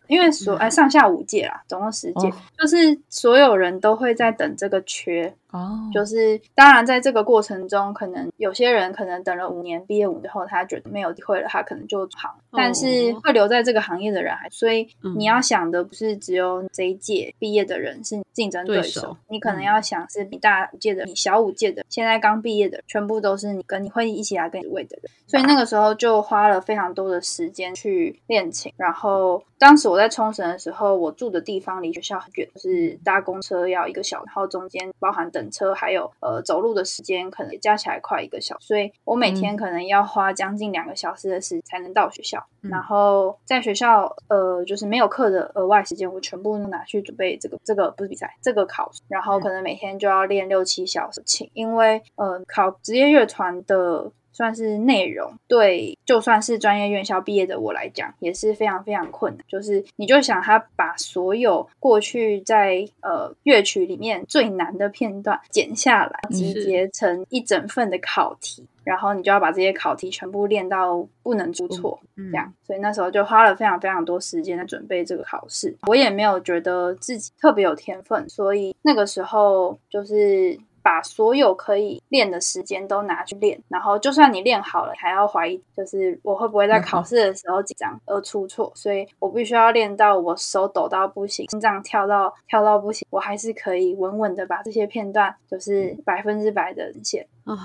[0.09, 5.79] 因为所哎上下五届啦，总共十届，就是所有人都会在等这个缺哦。
[5.95, 12.35] 就是当然在这个过程中，可能有些人可能等了五年，毕业五年后他觉得没有机会了，他可能就跑。
[12.51, 14.87] 但是会留在这个行业的人还，所以
[15.17, 25.11] 你要想的不是只有这一届毕业的人是竞争对手，你可能要想是比大五届的、比小五届的，现在刚毕业的，全部都是你跟你会一起来跟你位的人。
[25.27, 42.47] 所以那个时候就花了非常多的时间去练琴，然后当时我在冲绳的时候，我住的地方离学校很远，就是搭公车要一个小时，然后中间包含等等车还有呃走路的时间，可能加起来快一个小时，所以我每天可能要花将近两个小时的时间才能到学校。
[42.61, 54.13] 然后在学校呃就是没有课的额外时间，我全部拿去准备这个这个不是比赛这个考试，然后可能每天就要练六七小时琴，因为呃考职业乐团的。
[54.33, 59.45] 算是内容对，就算是专业院校毕业的我来讲，也是非常非常困难。
[59.47, 72.53] 就是你就想他把所有过去在呃乐曲里面最难的片段剪下来，集结成一整份的考题，然后你就要把这些考题全部练到不能出错，这样。
[72.67, 75.77] 所以那时候就花了非常非常多时间在准备这个考试。
[75.87, 80.59] 我也没有觉得自己特别有天分，所以那个时候就是。
[80.83, 97.57] 把所有可以练的时间都拿去练，然后就算你练好了，还要怀疑，就是我会不会在考试的时候紧张而出错，所以我必须要练到我手抖到不行，心脏跳到跳到不行，我还是可以稳稳的把这些片段就是百分之百的呈现啊，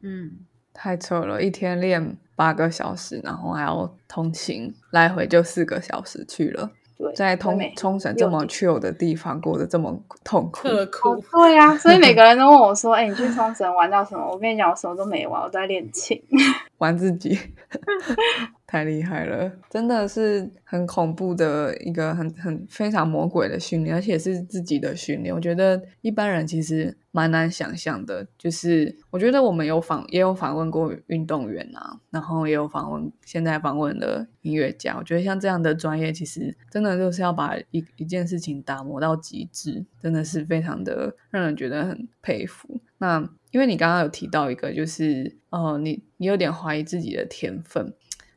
[0.00, 0.38] 嗯，
[0.72, 6.70] 太扯了，一天练八个小时，然后还要通勤来回就四个小时去了。
[7.14, 16.22] 在冲冲绳这么 chill 的地方过得这么痛苦，对呀，所以每个人都问我说：“哎，你去冲绳玩到什么？”我跟你讲，我什么都没玩，我在练琴，
[16.78, 17.38] 玩自己。
[18.72, 25.34] 太厉害了，真的是很恐怖的一个很很非常魔鬼的训练，而且是自己的训练。
[25.34, 28.26] 我觉得一般人其实蛮难想象的。
[28.38, 34.96] 就是我觉得我们有访也有访问过运动员啊，然后也有访问现在访问的音乐家。
[34.96, 42.80] 我觉得像这样的专业，其实真的就是要把一一件事情打磨到极致，真的是非常的让人觉得很佩服。
[42.96, 47.92] 那因为你刚刚有提到一个，就是哦，你你有点怀疑自己的天分。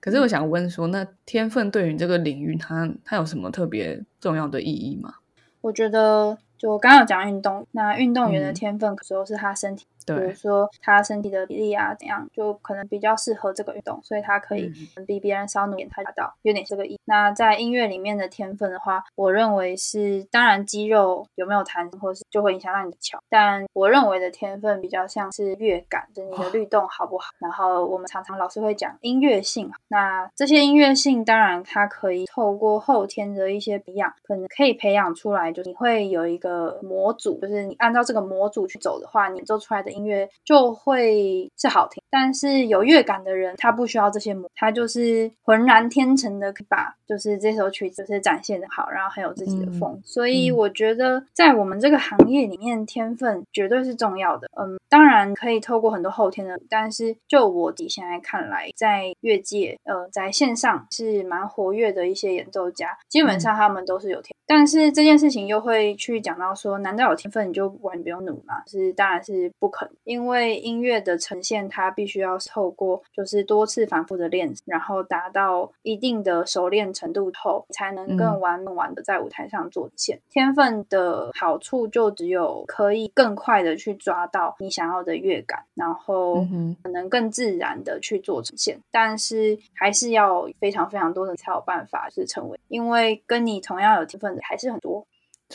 [0.06, 5.16] 可是我想问说，那天分对于这个领域，它它有什么特别重要的意义吗？
[5.62, 9.86] 我觉得，就我刚刚有讲运动，那运动员的天分，可时候是他身体。
[10.08, 14.72] 比如说他身体的比例啊，怎样就可能比较适合这个运动，所以他可以
[15.08, 17.00] 比别人稍努点，他达到有点这个意。
[17.06, 23.18] 那在音乐里面的天分的话，我认为是当然肌肉有没有弹性，或是就会影响到你的巧。
[23.32, 27.32] 但我认为的天分比较像是乐感，就你的律动好不好。
[27.40, 39.96] 然后我们常常老师会讲音乐性，那这些音乐性当然它可以透过后天的一些培养，可能可以培养出来，就是你会有一个模组，就是你按照这个模组去走的话，你做出来的。
[39.96, 49.98] 音乐就会是好听，但是有乐感的人，他不需要这些模，他就是浑然天成的把，就是这首曲子是展现的好，然后很有自己的风。
[50.04, 54.50] 所以我觉得，在我们这个行业里面，天分绝对是重要的。
[54.60, 64.36] 嗯，当然可以透过很多后天的，但是就我底下来看来，在乐界，呃，在线上是蛮活跃的一些演奏家，基本上他们都是有天。
[64.48, 68.64] 但是这件事情又会去讲到说，难道有天分你就完全不用努吗？
[68.66, 80.20] 是当然是不可能，因为音乐的呈现它必须要透过就是多次反复的练，然后达到一定的熟练程度后，才能更完更完的在舞台上做现。
[80.30, 86.36] 天分的好处就只有可以更快的去抓到你想要的乐感，然后
[86.82, 88.80] 可能更自然的去做呈现。
[88.90, 94.42] 但是还是要非常非常多的才有办法是成为，因为跟你同样有天分的。
[94.48, 95.04] 还是很多，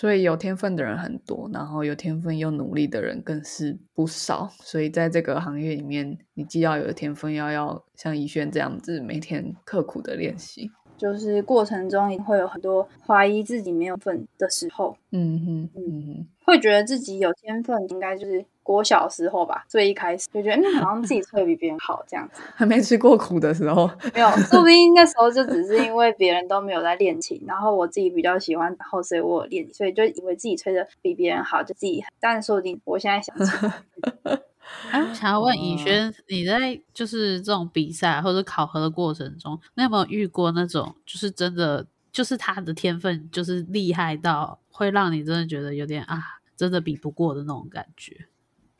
[0.00, 4.50] 所以有天分的人很多，然后有天分又努力的人更是不少。
[4.62, 14.96] 所以在这个行业里面，你既要有天分，要要像怡轩这样子每天刻苦的练习，就是过程中会有很多怀疑自己没有份的时候。
[15.12, 18.44] 嗯哼，嗯哼，会觉得自己有天分，应该就是。
[18.62, 22.40] 国小时候吧，最一开始就觉得，嗯，好像自己吹的比别人好这样子。
[22.54, 32.04] 还没吃过苦的时候，没有，说不定那时候就只是因为别人都没有在练琴，然后我自己比较喜欢，然后所以我练，所以就以为自己吹的比别人好，就自己。
[32.20, 33.34] 但说不定我现在想，
[34.90, 46.20] 哎，想要问以轩，你在就是这种比赛或者考核的过程中，你有没有遇过那种，就是真的就是他的天分就是厉害到会让你真的觉得有点啊，
[46.56, 48.26] 真的比不过的那种感觉？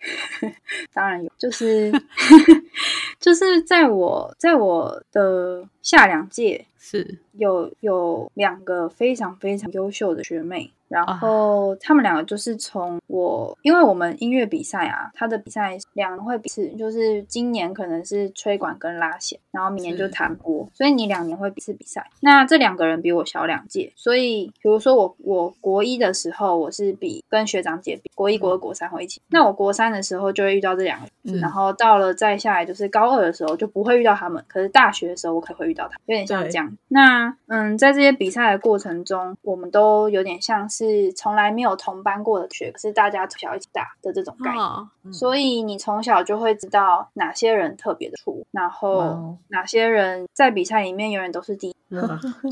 [0.95, 1.93] 当然有，就是
[3.21, 10.73] 就是在我在我的下两届是有有两个非常非常优秀的学妹。
[10.91, 22.11] 然后他们两个就是从我，因为我们音乐比赛啊，他的比赛两人会比次，就是今年可能是吹管跟拉弦，然后明年就弹拨，所以你两年会比次比赛。
[22.21, 29.23] 那这两个人比我小两届，所以比如说我我国一的时候，我是比跟学长姐比，国一、国二、国三会一起。
[29.29, 36.77] 那我国三的时候就会遇到这两个，然后到了再下来就是高二的时候就不会遇到他们，可是大学的时候我可能会遇到他，有点像这样。
[36.89, 40.80] 那嗯，在这些比赛的过程中，我们都有点像是
[41.17, 45.13] 从来没有同班过的学，可是大家从小一起打的这种概念。
[45.13, 51.77] 所以你从小就会知道哪些人特别的出，然后哪些人在比赛里面永远都是第一。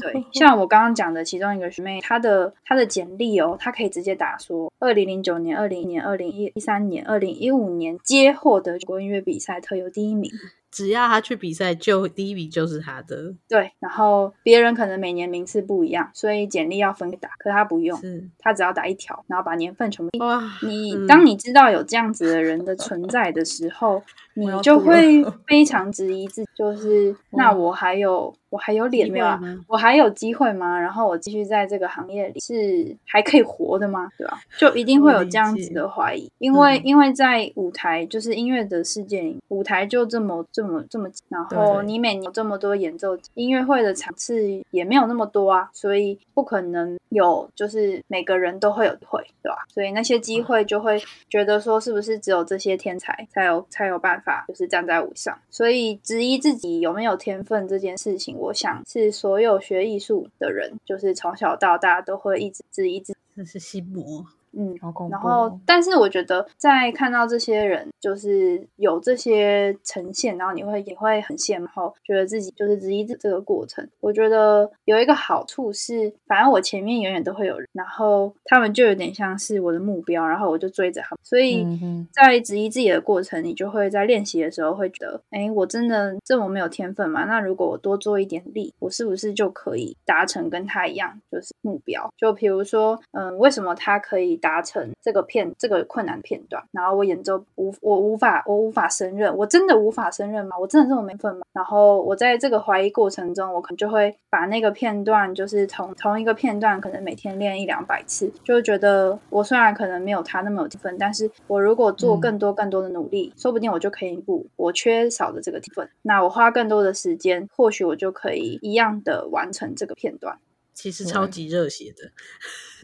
[0.01, 10.31] 对，像我刚刚讲的其中一个学妹，她的她的简历哦，她可以直接打说，二零零九年、二零年、二零一一三年、二零一五年皆获得国音乐比赛特优第一名。
[10.71, 13.35] 只要他去比赛，就第一名就是他的。
[13.49, 18.01] 对，然后别人可能每年名次不一样，所以简历要分打，可他不用，
[18.39, 20.19] 他只要打一条，然后把年份全部。
[20.19, 20.43] 哇！
[20.63, 24.03] 你当你知道有这样子的人的存在的时候，
[24.35, 28.35] 你就会 非常质疑自己，就是那我还有。
[28.51, 29.41] 我还有脸吗？
[29.67, 30.79] 我还有机会吗？
[30.79, 34.09] 然后我继续在这个行业里是还可以活的吗？
[34.17, 34.41] 对吧？
[34.57, 49.59] 就一定会有这样子的怀疑，因为因为在舞台就是音乐的世界里，舞台就这么这么这么，然后你每年这么多演奏音乐会的场次也没有那么多啊，所以不可能有就是每个人都会有机会，对吧？
[49.69, 58.38] 所以那些机会就会觉得说是不是只有这些天才才有才有办法就是站在舞上，所以质疑自己有没有天分这件事情。
[58.39, 64.25] 我想是所有学艺术的人，就是从小到大都会一直质疑自己，那是心魔。
[64.53, 64.75] 嗯，
[65.11, 71.67] 然后，但是我觉得在看到这些人就是有这些呈现，然后你会也会很羡慕，
[72.03, 73.87] 觉得自己就是质疑这这个过程。
[74.01, 81.19] 我觉得有一个好处是，反正我前面永远都会有人，然后他们就有点像是我的目标，然后我就追着他们。
[81.23, 81.67] 所以
[82.13, 87.25] 在质疑自己的过程，你就会在练习的时候会觉得，哎，我真的这么没有天分吗？
[87.27, 92.09] 那如果我多做一点力，我是不是就可以达成跟他一样就是目标？
[92.17, 94.38] 就比如说，嗯，为什么他可以？
[94.39, 100.57] 达成这个片这个困难片段，然后我演奏无我无法我无法胜任，我真的无法胜任吗？
[100.59, 101.43] 我真的这么没份吗？
[101.53, 115.89] 然后我在这个怀疑过程中，我可能就会把那个片段，就是同同一个片段，可能每天练一两百次，就觉得我虽然可能没有他那么有分，但是我如果做更多更多的努力，说不定我就可以补我缺少的这个分。
[116.03, 120.39] 那我花更多的时间，或许我就可以一样的完成这个片段。
[120.73, 122.13] 其实超级热血的。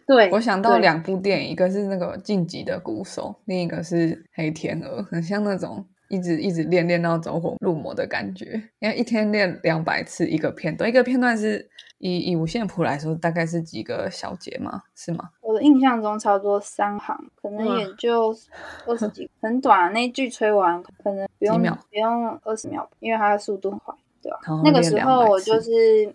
[0.06, 8.62] 对，我想到两部电影，一个是那个晋级的鼓手，另一个是黑天鹅，很像那种一直一直练练到走火入魔的感觉。
[8.80, 14.82] 因为一天练两百次一个片段，一个片段是以以五线谱来说，大概是几个小节吗？
[14.94, 15.30] 是吗？
[15.40, 18.34] 我的印象中差不多三行，可能也就
[18.86, 19.90] 二十几，很短。
[19.94, 23.94] 那句吹完可能不用不用二十秒，因为它的速度很快。
[24.22, 24.38] 对吧？
[24.64, 25.70] 那个时候我就是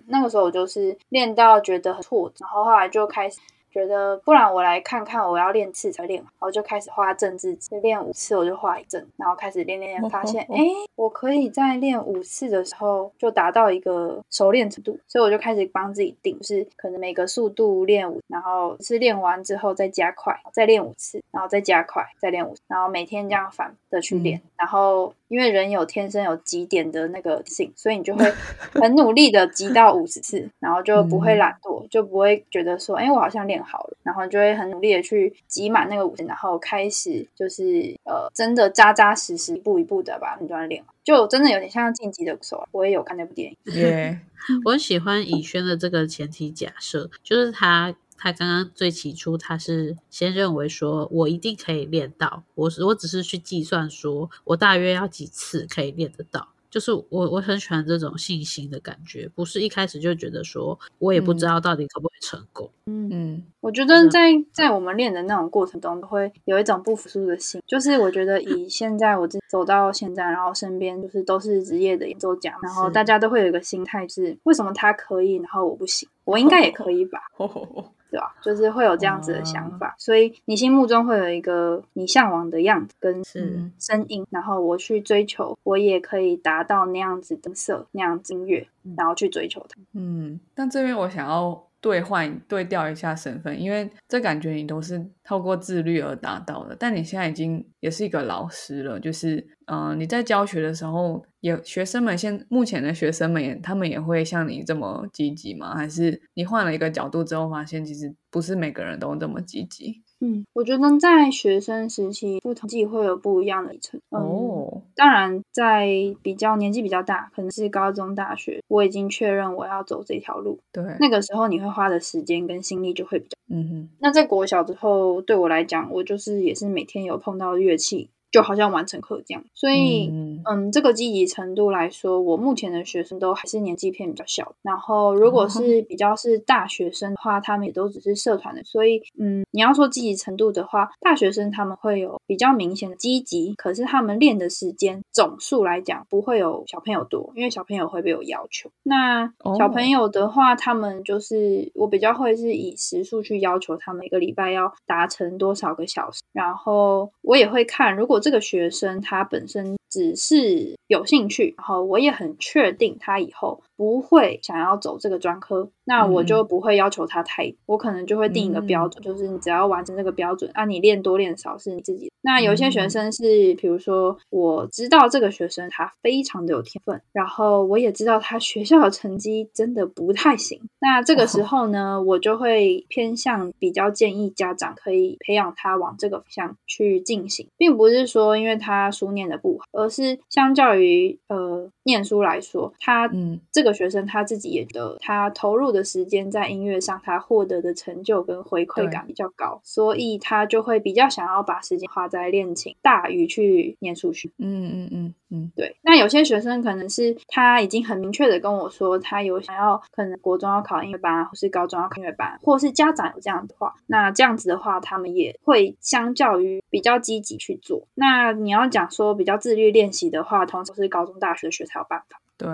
[0.08, 3.40] 那个时候我就是练到觉得很挫折，然后后来就开始。
[3.72, 10.58] 觉得不然我来看看，我要练次才练，然后就开始画正字，练五次我就画一阵，然后开始练练练，发现哎，
[10.96, 28.30] 我可以在练五次的时候就达到一个熟练程度，所以我就开始帮自己定，是可能每个速度练五，然后是练完之后再加快，再练五次，然后再加快，再练五，然后每天这样反的去练，然后因为人有天生有极点的那个性，所以你就会
[28.74, 33.64] 很努力的极到五十次，然后就不会懒惰，就不会觉得说，哎，我好像练。
[33.70, 42.68] 好了，然后就会很努力的去挤满那个五十，然后开始就是呃，真的扎扎实实一步一步的把那段练，就真的有点像晋级的手。
[42.72, 44.22] 我也有看那部电影，耶，
[44.66, 56.50] 我很喜欢以轩的这个前提假设，就是他他刚刚最起初他是先认为说我一定可以练到，我是我只是去计算说我大约要几次可以练得到。
[56.70, 62.70] 就是我我很喜欢这种信心的感觉，不是一开始就觉得说我也不知道到底可不可以成功。
[62.86, 67.60] 嗯嗯，我觉得在在我们练的那种过程中，都会有一种不服输的心。
[67.66, 76.08] 就是我觉得以现在我走到现在，然后身边就是都是职业的演奏家，然后大家都会有一个心态是：为什么他可以，然后我不行？
[76.24, 77.18] 我应该也可以吧？
[78.10, 78.36] 对吧？
[78.42, 89.80] 就是会有这样子的想法，所以你心目中会有一个你向往的样子跟声音，然后我去追求，我也可以达到那样子的色、那样音乐，然后去追求它。
[89.94, 91.69] 嗯，但这边我想要。
[91.82, 96.76] 兑换对调一下身份，因为这感觉你都是透过自律而达到的。
[96.78, 105.76] 但你现在已经也是一个老师了，就是嗯，你在教学的时候，也学生们现目前的学生们也他们也会像你这么积极吗？
[105.76, 110.04] 还是你换了一个角度之后，发现其实不是每个人都这么积极？
[110.22, 114.00] 嗯，我觉得在学生时期，不同季会有不一样的历程。
[114.10, 115.88] 哦，当然，在
[116.22, 120.60] 比较年纪比较大，可能是高中、大学，我已经确认我要走这条路。
[120.74, 123.38] 对，那个时候你会花的时间跟心力就会比较。
[123.50, 123.90] 嗯哼。
[124.00, 128.10] 那在国小之后，对我来讲，我就是也是每天有碰到乐器。
[128.32, 129.44] 就好像完成课这样。
[129.54, 130.12] 所以，
[130.50, 134.54] 嗯，这个积极程度来说，我目前的学生都还是年纪偏比较小。
[134.62, 138.64] 然后，如果是比较是大学生的话，他们也都只是社团的。
[138.64, 148.70] 所以，嗯，你要说积极程度的话，大学生他们会有比较明显的积极，可是他们练的时间总数来讲不会有小朋友多，因为小朋友会被有要求。
[148.84, 172.12] 那小朋友的话，他们就是我比较会是以时数去要求他们一个礼拜要达成多少个小时，然后我也会看，如果这个学生他本身只是有兴趣，然后我也很确定他以后不会想要走这个专科，那我就不会要求他太，我可能就会定一个标准，就是你只要完成这个标准，啊，你练多练少是你自己。
[172.22, 202.10] 那有些学生是，比如说我知道这个学生他非常的有天分，然后我也知道他学校的成绩真的不太行，那这个时候呢，我就会偏向比较建议家长可以培养他往这个方向去进行，并不是说因为他书念的不好，而是相较于呃念书来说，他嗯这个学生他自己也得他投入的时间在音乐上，他获得的成就跟回馈感比较高，所以他就会比较想要把时间花。
[202.10, 205.78] 在练琴大于去念数学，嗯嗯嗯嗯，对。
[205.82, 217.88] 那有些学生可能是他已经很明确的跟我说，他有想要可能国中要考音乐班，或是高中要考音乐班，或是家长有这样的话，那这样子的话，他们也会相较于比较积极去做。
[217.96, 222.20] 那你要讲说比较自律练习的话，通常是高中大学学才有办法。
[222.38, 222.48] 对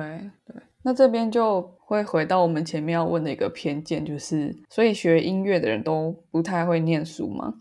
[0.46, 0.62] 对。
[0.84, 7.56] 那这边就会回到我们前面要问的一个偏见，就是所以学音乐的人都不太会念书吗？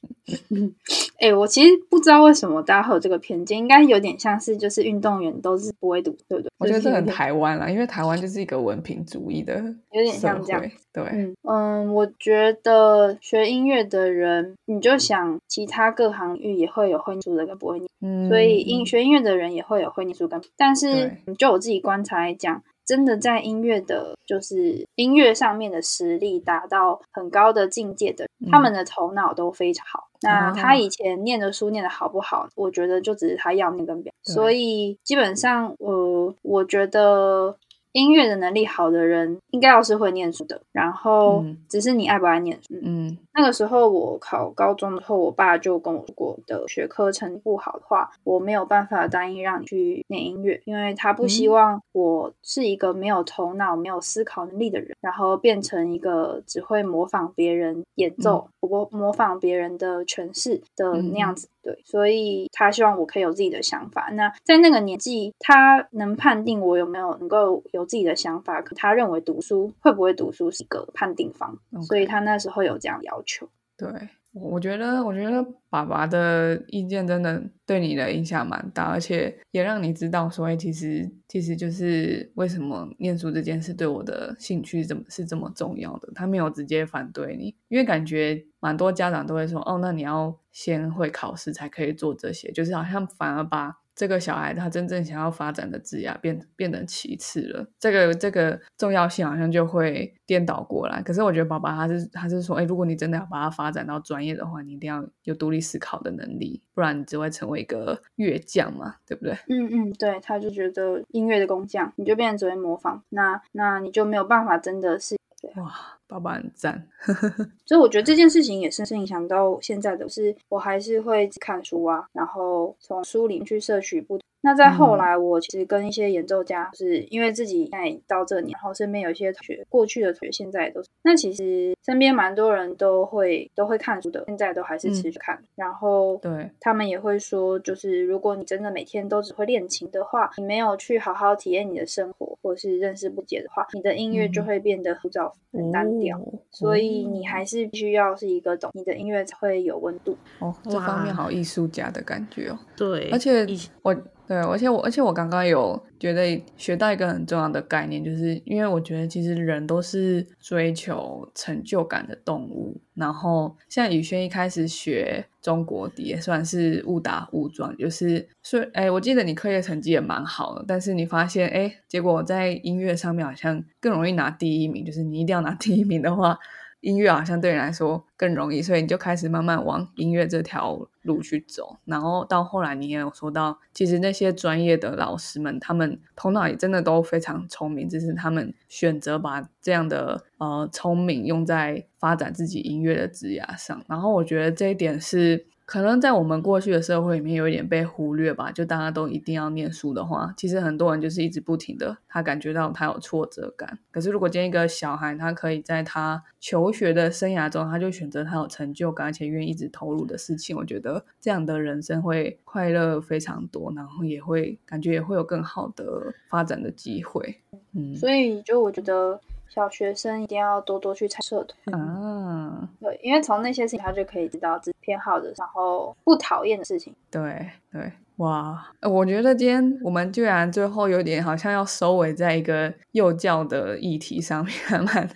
[1.18, 6.50] 哎，我其实不知道为什么大家会有这个偏见，应该有点像是就是运动员都是不会读，对不对？
[6.58, 9.54] 我觉得这很台湾啦，因为台湾就是一个文凭主义的，
[9.92, 10.62] 有点像这样。
[10.92, 22.62] 对，嗯嗯，我觉得学音乐的人，你就想其他各行业也会有会念书的跟不会念，所以音学音乐的人也会有会念书跟，但是就我自己观察来讲。
[22.88, 30.08] 真的在音乐的，就是音乐上面的实力达到很高的境界的，他们的头脑都非常好。
[30.22, 34.10] 那他以前念的书念的好不好，我觉得就只是他要那根表。
[34.22, 37.58] 所以基本上，呃，我觉得。
[37.92, 40.60] 音乐的能力好的人，应该要是会念书的。
[40.72, 42.74] 然后，只是你爱不爱念书。
[42.82, 61.48] 嗯，那个时候我考高中的时候，我爸就跟我说过的，学科成绩不好的话，我没有办法答应让你去念音乐，因为他不希望我是一个没有头脑、没有思考能力的人，然后变成一个只会模仿别人演奏、模模仿别人的诠释的那样子。
[61.60, 64.08] 对，所以他希望我可以有自己的想法。
[64.12, 73.48] 那在那个年纪，他能判定我有没有能够有自己的想法，可他认为读书会不会读书是一个判定方，所以他那时候有这样要求。
[73.76, 73.88] 对。
[74.34, 86.12] 我觉得，我觉得爸爸的意见真的对你的影响蛮大，而且也让你知道，所以其实其实就是为什么念书这件事对我的兴趣怎么是这么重要的。
[86.14, 93.78] 他没有直接反对你，因为感觉蛮多家长都会说，哦，那你要先会考试才可以做这些，就是好像反而把。
[93.98, 101.02] 这个小孩他真正想要发展的职业变变得其次了，这个这个重要性好像就会颠倒过来。
[101.02, 109.32] 可是我觉得爸爸他是他是说，哎，如果你真的要把它发展到专业的话，你一定要有独立思考的能力，不然你只会成为一个乐匠嘛，对不对？
[109.48, 115.18] 嗯嗯，对，他就觉得音乐的工匠，你就变成只会模仿，那那你就没有办法真的是。
[115.56, 116.88] 哇，爸爸很赞，
[117.66, 124.18] 所以我觉得这件事情也深深影响到现在的是，我还是会看书啊，然后从书里面去摄取不。
[124.40, 130.88] 那在后来，我其实跟一些演奏家，是因为自己现在到这里，然后身边有一些同学，过去的同学现在也都是。
[131.02, 135.42] 那其实身边蛮多人都会都会看书的，现在都还是持续看。
[135.56, 146.16] 然后对他们也会说，就是如果你真的每天都只会练琴的话，你没有去好好体验你的生活，或是认识不解的话，你的音乐就会变得枯燥、很单调。
[146.52, 150.16] 所以你还是必须要是一个懂你的音乐才会有温度。
[150.38, 152.58] 哦，这方面好艺术家的感觉哦。
[152.76, 153.44] 对，而且
[153.82, 153.94] 我。
[154.28, 162.78] 对，而且我，而且我刚刚有觉得学到一个很重要的概念，就是因为我觉得其实人都是追求成就感的动物。
[162.92, 176.38] 然后像宇轩一开始学中国笛算是误打误撞，就是是哎，我记得你课业成绩也蛮好的，但是你发现哎，结果在音乐上面好像更容易拿第一名，就是你一定要拿第一名的话。
[176.80, 181.76] 音乐好像对你来说更容易，所以你就开始慢慢往音乐这条路去走。
[181.84, 193.84] 然后到后来，你也有说到，其实那些专业的老师们，他们头脑也真的都非常聪明，只是他们选择把这样的呃聪明用在发展自己音乐的枝桠上。
[193.88, 195.46] 然后我觉得这一点是。
[195.68, 198.50] 可能在我们过去的社会里面有一点被忽略吧。
[198.50, 203.78] 就大家都一定要念书的话，其实很多人就是一直不停的，他感觉到他有挫折感。
[203.90, 217.42] 可是如果今天一个小孩，他可以在他求学的生涯中，他就选择他有成就感而且愿意一直投入的事情，我觉得这样的人生会快乐非常多，然后也会感觉也会有更好的发展的机会。
[217.74, 219.20] 嗯，所以就我觉得。
[219.50, 226.94] 小学生一定要多多去参社团啊，对，因为从那些事情他就可以知道自己偏好的，然后不讨厌的事情。
[227.10, 235.10] 对对，哇，我觉得今天我们居然最后有点好像要收尾在一个幼教的议题上面， 还蛮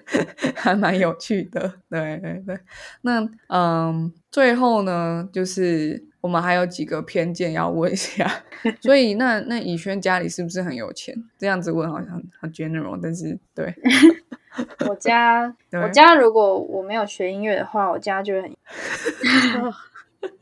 [0.56, 1.70] 还蛮有趣的。
[1.90, 2.58] 对对对，
[3.02, 6.07] 那嗯，最后呢，就是。
[6.20, 8.28] 我们还有几个偏见要问一下，
[8.82, 11.14] 所以那那以轩家里是不是很有钱？
[11.38, 13.72] 这样子问好像很 general，但是对，
[14.88, 18.52] 我家我家如果我没有学音乐的话，我家就很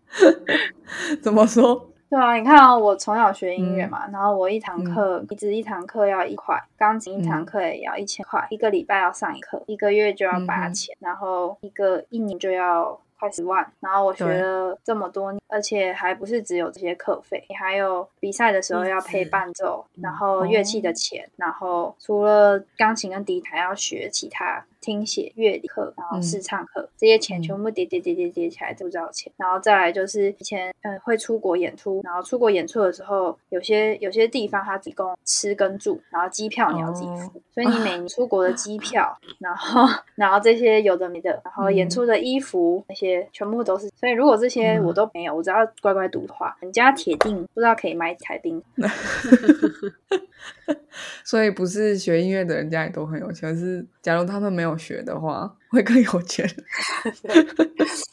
[1.21, 1.91] 怎么说？
[2.09, 12.99] 对啊，你看啊，我从小学音乐嘛，然后我一堂课一直一堂课要一块，钢琴一堂课也要一千块，一个礼拜要上一课，一个月就要八千，然后一个一年就要。
[13.19, 24.65] 快十万，然后我学了这么多，而且还不是只有这些课费，你还有比赛的时候要配伴奏，然后乐器的钱，然后除了钢琴跟笛还要学其他。
[24.87, 29.33] 听写、乐理课，然后试唱课，这些钱全部叠叠叠叠叠起来知道钱。
[29.37, 39.83] 然后再来就是以前嗯会出国演出，然后出国演出的时候，有些有些地方他提供吃跟住，然后机票你要自己付，所以你每年出国的机票，然后
[40.15, 43.91] 然后这些有的没的，然后演出的衣服那些全部都是。
[43.97, 48.63] 所以如果这些我都没有，我只要乖乖读的话，人家铁定不知道可以买台兵。
[51.25, 56.49] 所以不是学音乐的人家也都很有钱，是假如他们没有学的话，会更有钱。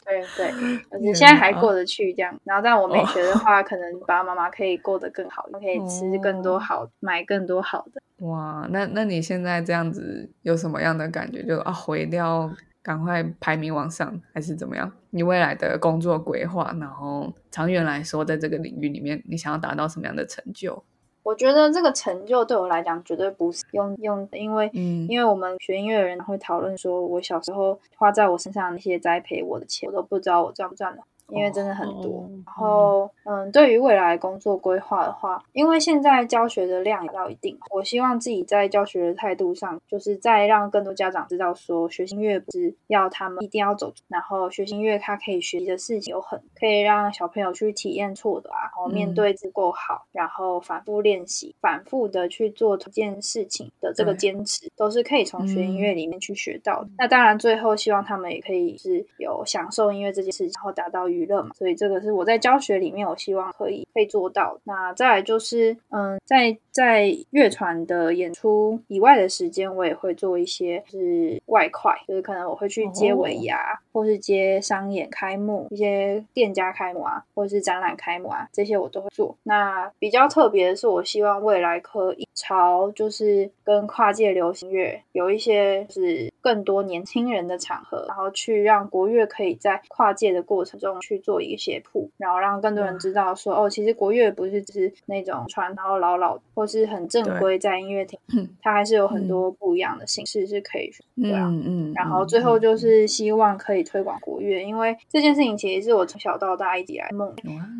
[0.05, 0.47] 对对，
[0.91, 2.37] 而且现在还过得去这样。
[2.43, 8.01] 然后，但我没学的话，可能爸爸妈妈可以过得更好，可以吃更多好，买更多好的。
[8.27, 11.41] 哇，那那你现在这样子有什么样的感觉？
[11.43, 12.51] 就啊，回掉，
[12.83, 14.91] 赶快排名往上，还是怎么样？
[15.09, 20.83] 你未来的工作规划，然后长远来说，在这个领域里面，你想要达到什么样的成就？
[21.23, 31.01] 我觉得这个成就对我来讲绝对不是用用，因为因为我们学音乐的人会讨论说，我小时候花在我身上那些栽培我的钱，我都不知道我赚不赚的。
[31.29, 56.89] 因为真的很多，然后嗯，对于未来工作规划的话，因为现在教学的量也到一定，我希望自己在教学的态度上，就是在让更多家长知道说，学音乐不是要他们一定要走，然后学音乐它可以学习的事情有很，可以让小朋友去体验错的啊，然后面对足够好，然后反复练习，反复的去做一件事情的这个坚持，都是可以从学音乐里面去学到的。
[56.97, 64.59] 那当然，最后希望他们也可以是有享受音乐这件事情，然后达到娱乐嘛，所以这个是我在教学里面，我希望可以可以做到。
[64.65, 79.35] 那再来就是，嗯，在在乐团的演出以外的时间，我也会做一些是外快，就是可能我会去接尾牙，或是接商演开幕，一些店家开幕啊，或者是展览开幕啊，这些我都会做。
[79.43, 91.39] 那比较特别的是，我希望未来可以朝就是跟跨界流行乐有一些是更多年轻人的场合，然后去让国乐可以在跨界的过程中去做。
[91.43, 98.17] 一些铺，然后让更多人知道说，哦，其实国乐不是只是那种传统老老或是很正规在音乐厅，
[98.61, 100.89] 它还是有很多不一样的形式是可以
[101.21, 101.49] 对啊。
[101.51, 107.35] 嗯然后最后就是希望可以推广国乐，因为这件事情其实是我从小到大一直来梦。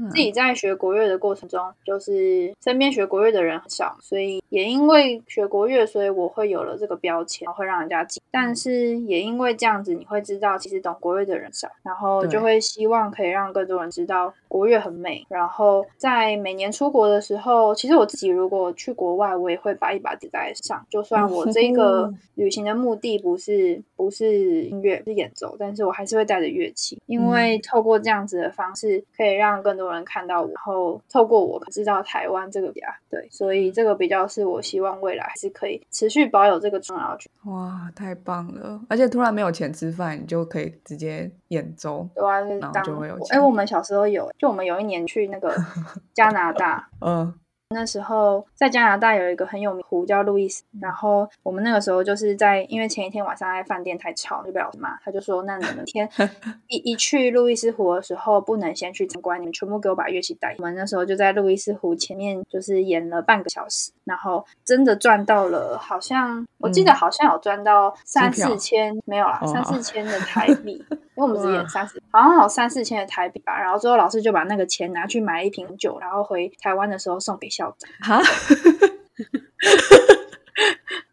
[0.10, 8.22] 自己在学国乐的过程中，就是身边学国乐的人很少，所以也因为学国乐，所以我会有了这个标签，会让人家记。
[8.30, 13.54] 但是也因为这样子，你会知道其实懂国乐的人少，然后就会希望可以让。
[13.54, 37.32] 更多人知道国乐很美，然后在每年出国的时候，其实我自己如果去国外，我也会把一把吉带上，就算我这个 旅行的目的不是不是音乐是演奏，但是我还是会带着乐器，因为透过这样子的方式，可以让更多人看到我，然后透过我知道台湾这个家，对，所以这个比较是我希望未来还是可以持续保有这个重要性。
[37.46, 38.82] 哇，太棒了！
[38.90, 43.42] 而且突然没有钱吃饭，你就可以直接演奏，对啊，然后就会有钱。
[43.44, 45.56] 我们小时候有，就我们有一年去那个
[46.14, 47.34] 加拿大，嗯，
[47.74, 56.08] 那时候在加拿大有一个很有名湖叫路易斯，然后我们那个时候就是在因为前一天晚上在饭店太吵就被老师骂，他就说那你们天
[56.68, 60.56] 一一去路易斯湖的时候不能先去参观，你们全部给我把乐器带。
[60.60, 70.84] 我们那时候就在路易斯湖前面就是演了半个小时，然后真的赚到了，好像我记得好像有赚到三四千，没有啦，三四千的台币。
[71.16, 73.56] 因为我们只演三十，好像有三四千的台币吧。
[73.62, 77.90] 然后最后老师就把那个钱拿去买一瓶酒，然后回台湾的时候送给校长。
[78.02, 78.22] 哈，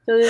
[0.06, 0.22] 就是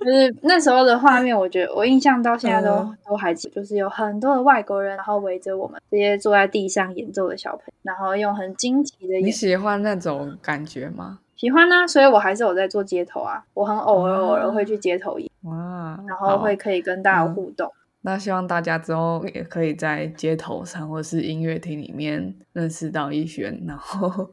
[0.00, 9.14] 就是那时候的画面，我觉得我印象到现在都都还记，就是有很多的外国人，然后围着我们这些坐在地上演奏的小朋友，然后用很惊奇的。
[9.22, 11.18] 你喜欢那种感觉吗？
[11.36, 17.72] 喜欢啊，所以我还是有在做街头啊，我很偶尔偶尔会去街头演，哇，然后会可以跟大家互动。
[18.02, 24.30] 那希望大家之后也可以在街头上或是音乐厅里面认识到逸轩，然后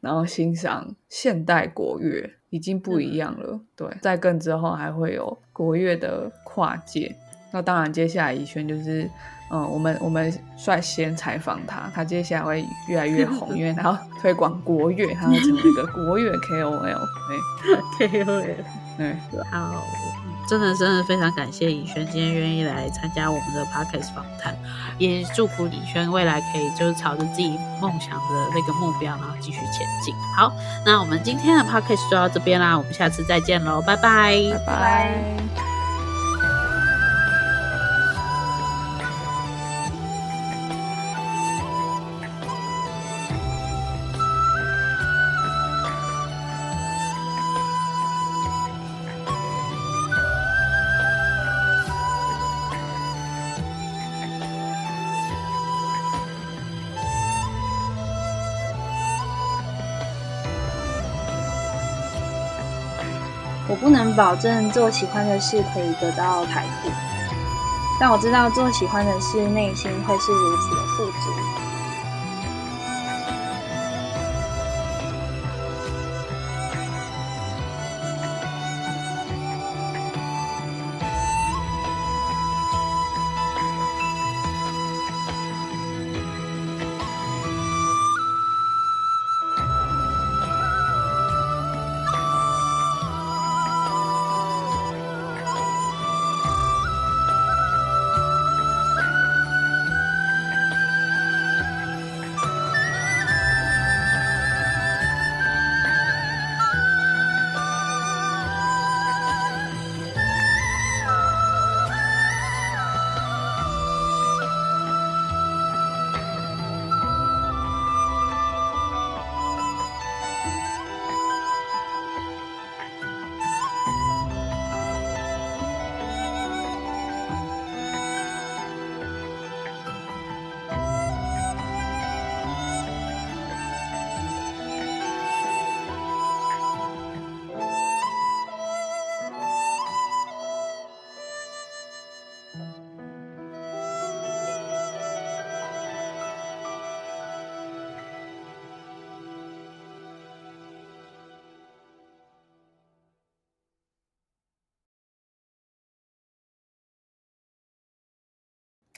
[0.00, 3.60] 然后欣赏现代国乐，已经不一样了。
[3.74, 7.12] 对，在更之后还会有国乐的跨界。
[7.52, 9.10] 那当然，接下来逸轩就是，
[9.50, 17.00] 嗯，我们我们率先采访他，他接下来会越来越红，因为他要推广国乐，他会成为一个国乐 KOL。
[17.98, 18.54] 对，KOL，
[18.96, 19.16] 对，
[19.50, 19.82] 好。
[20.50, 24.52] 真的，真的非常感谢尹轩今天愿意来参加我们的 podcast 访谈，
[24.98, 30.12] 也祝福尹轩未来可以就是朝着自己梦想的那个目标，然后继续前进。
[30.36, 30.52] 好，
[30.84, 34.36] 那我们今天的 podcast 就到这边啦，我们下次再见喽，拜拜，
[34.66, 35.69] 拜拜。
[64.14, 66.90] 保证做喜欢的事可以得到财富，
[67.98, 71.69] 但我知道做喜欢的事，内心会是如此的富足。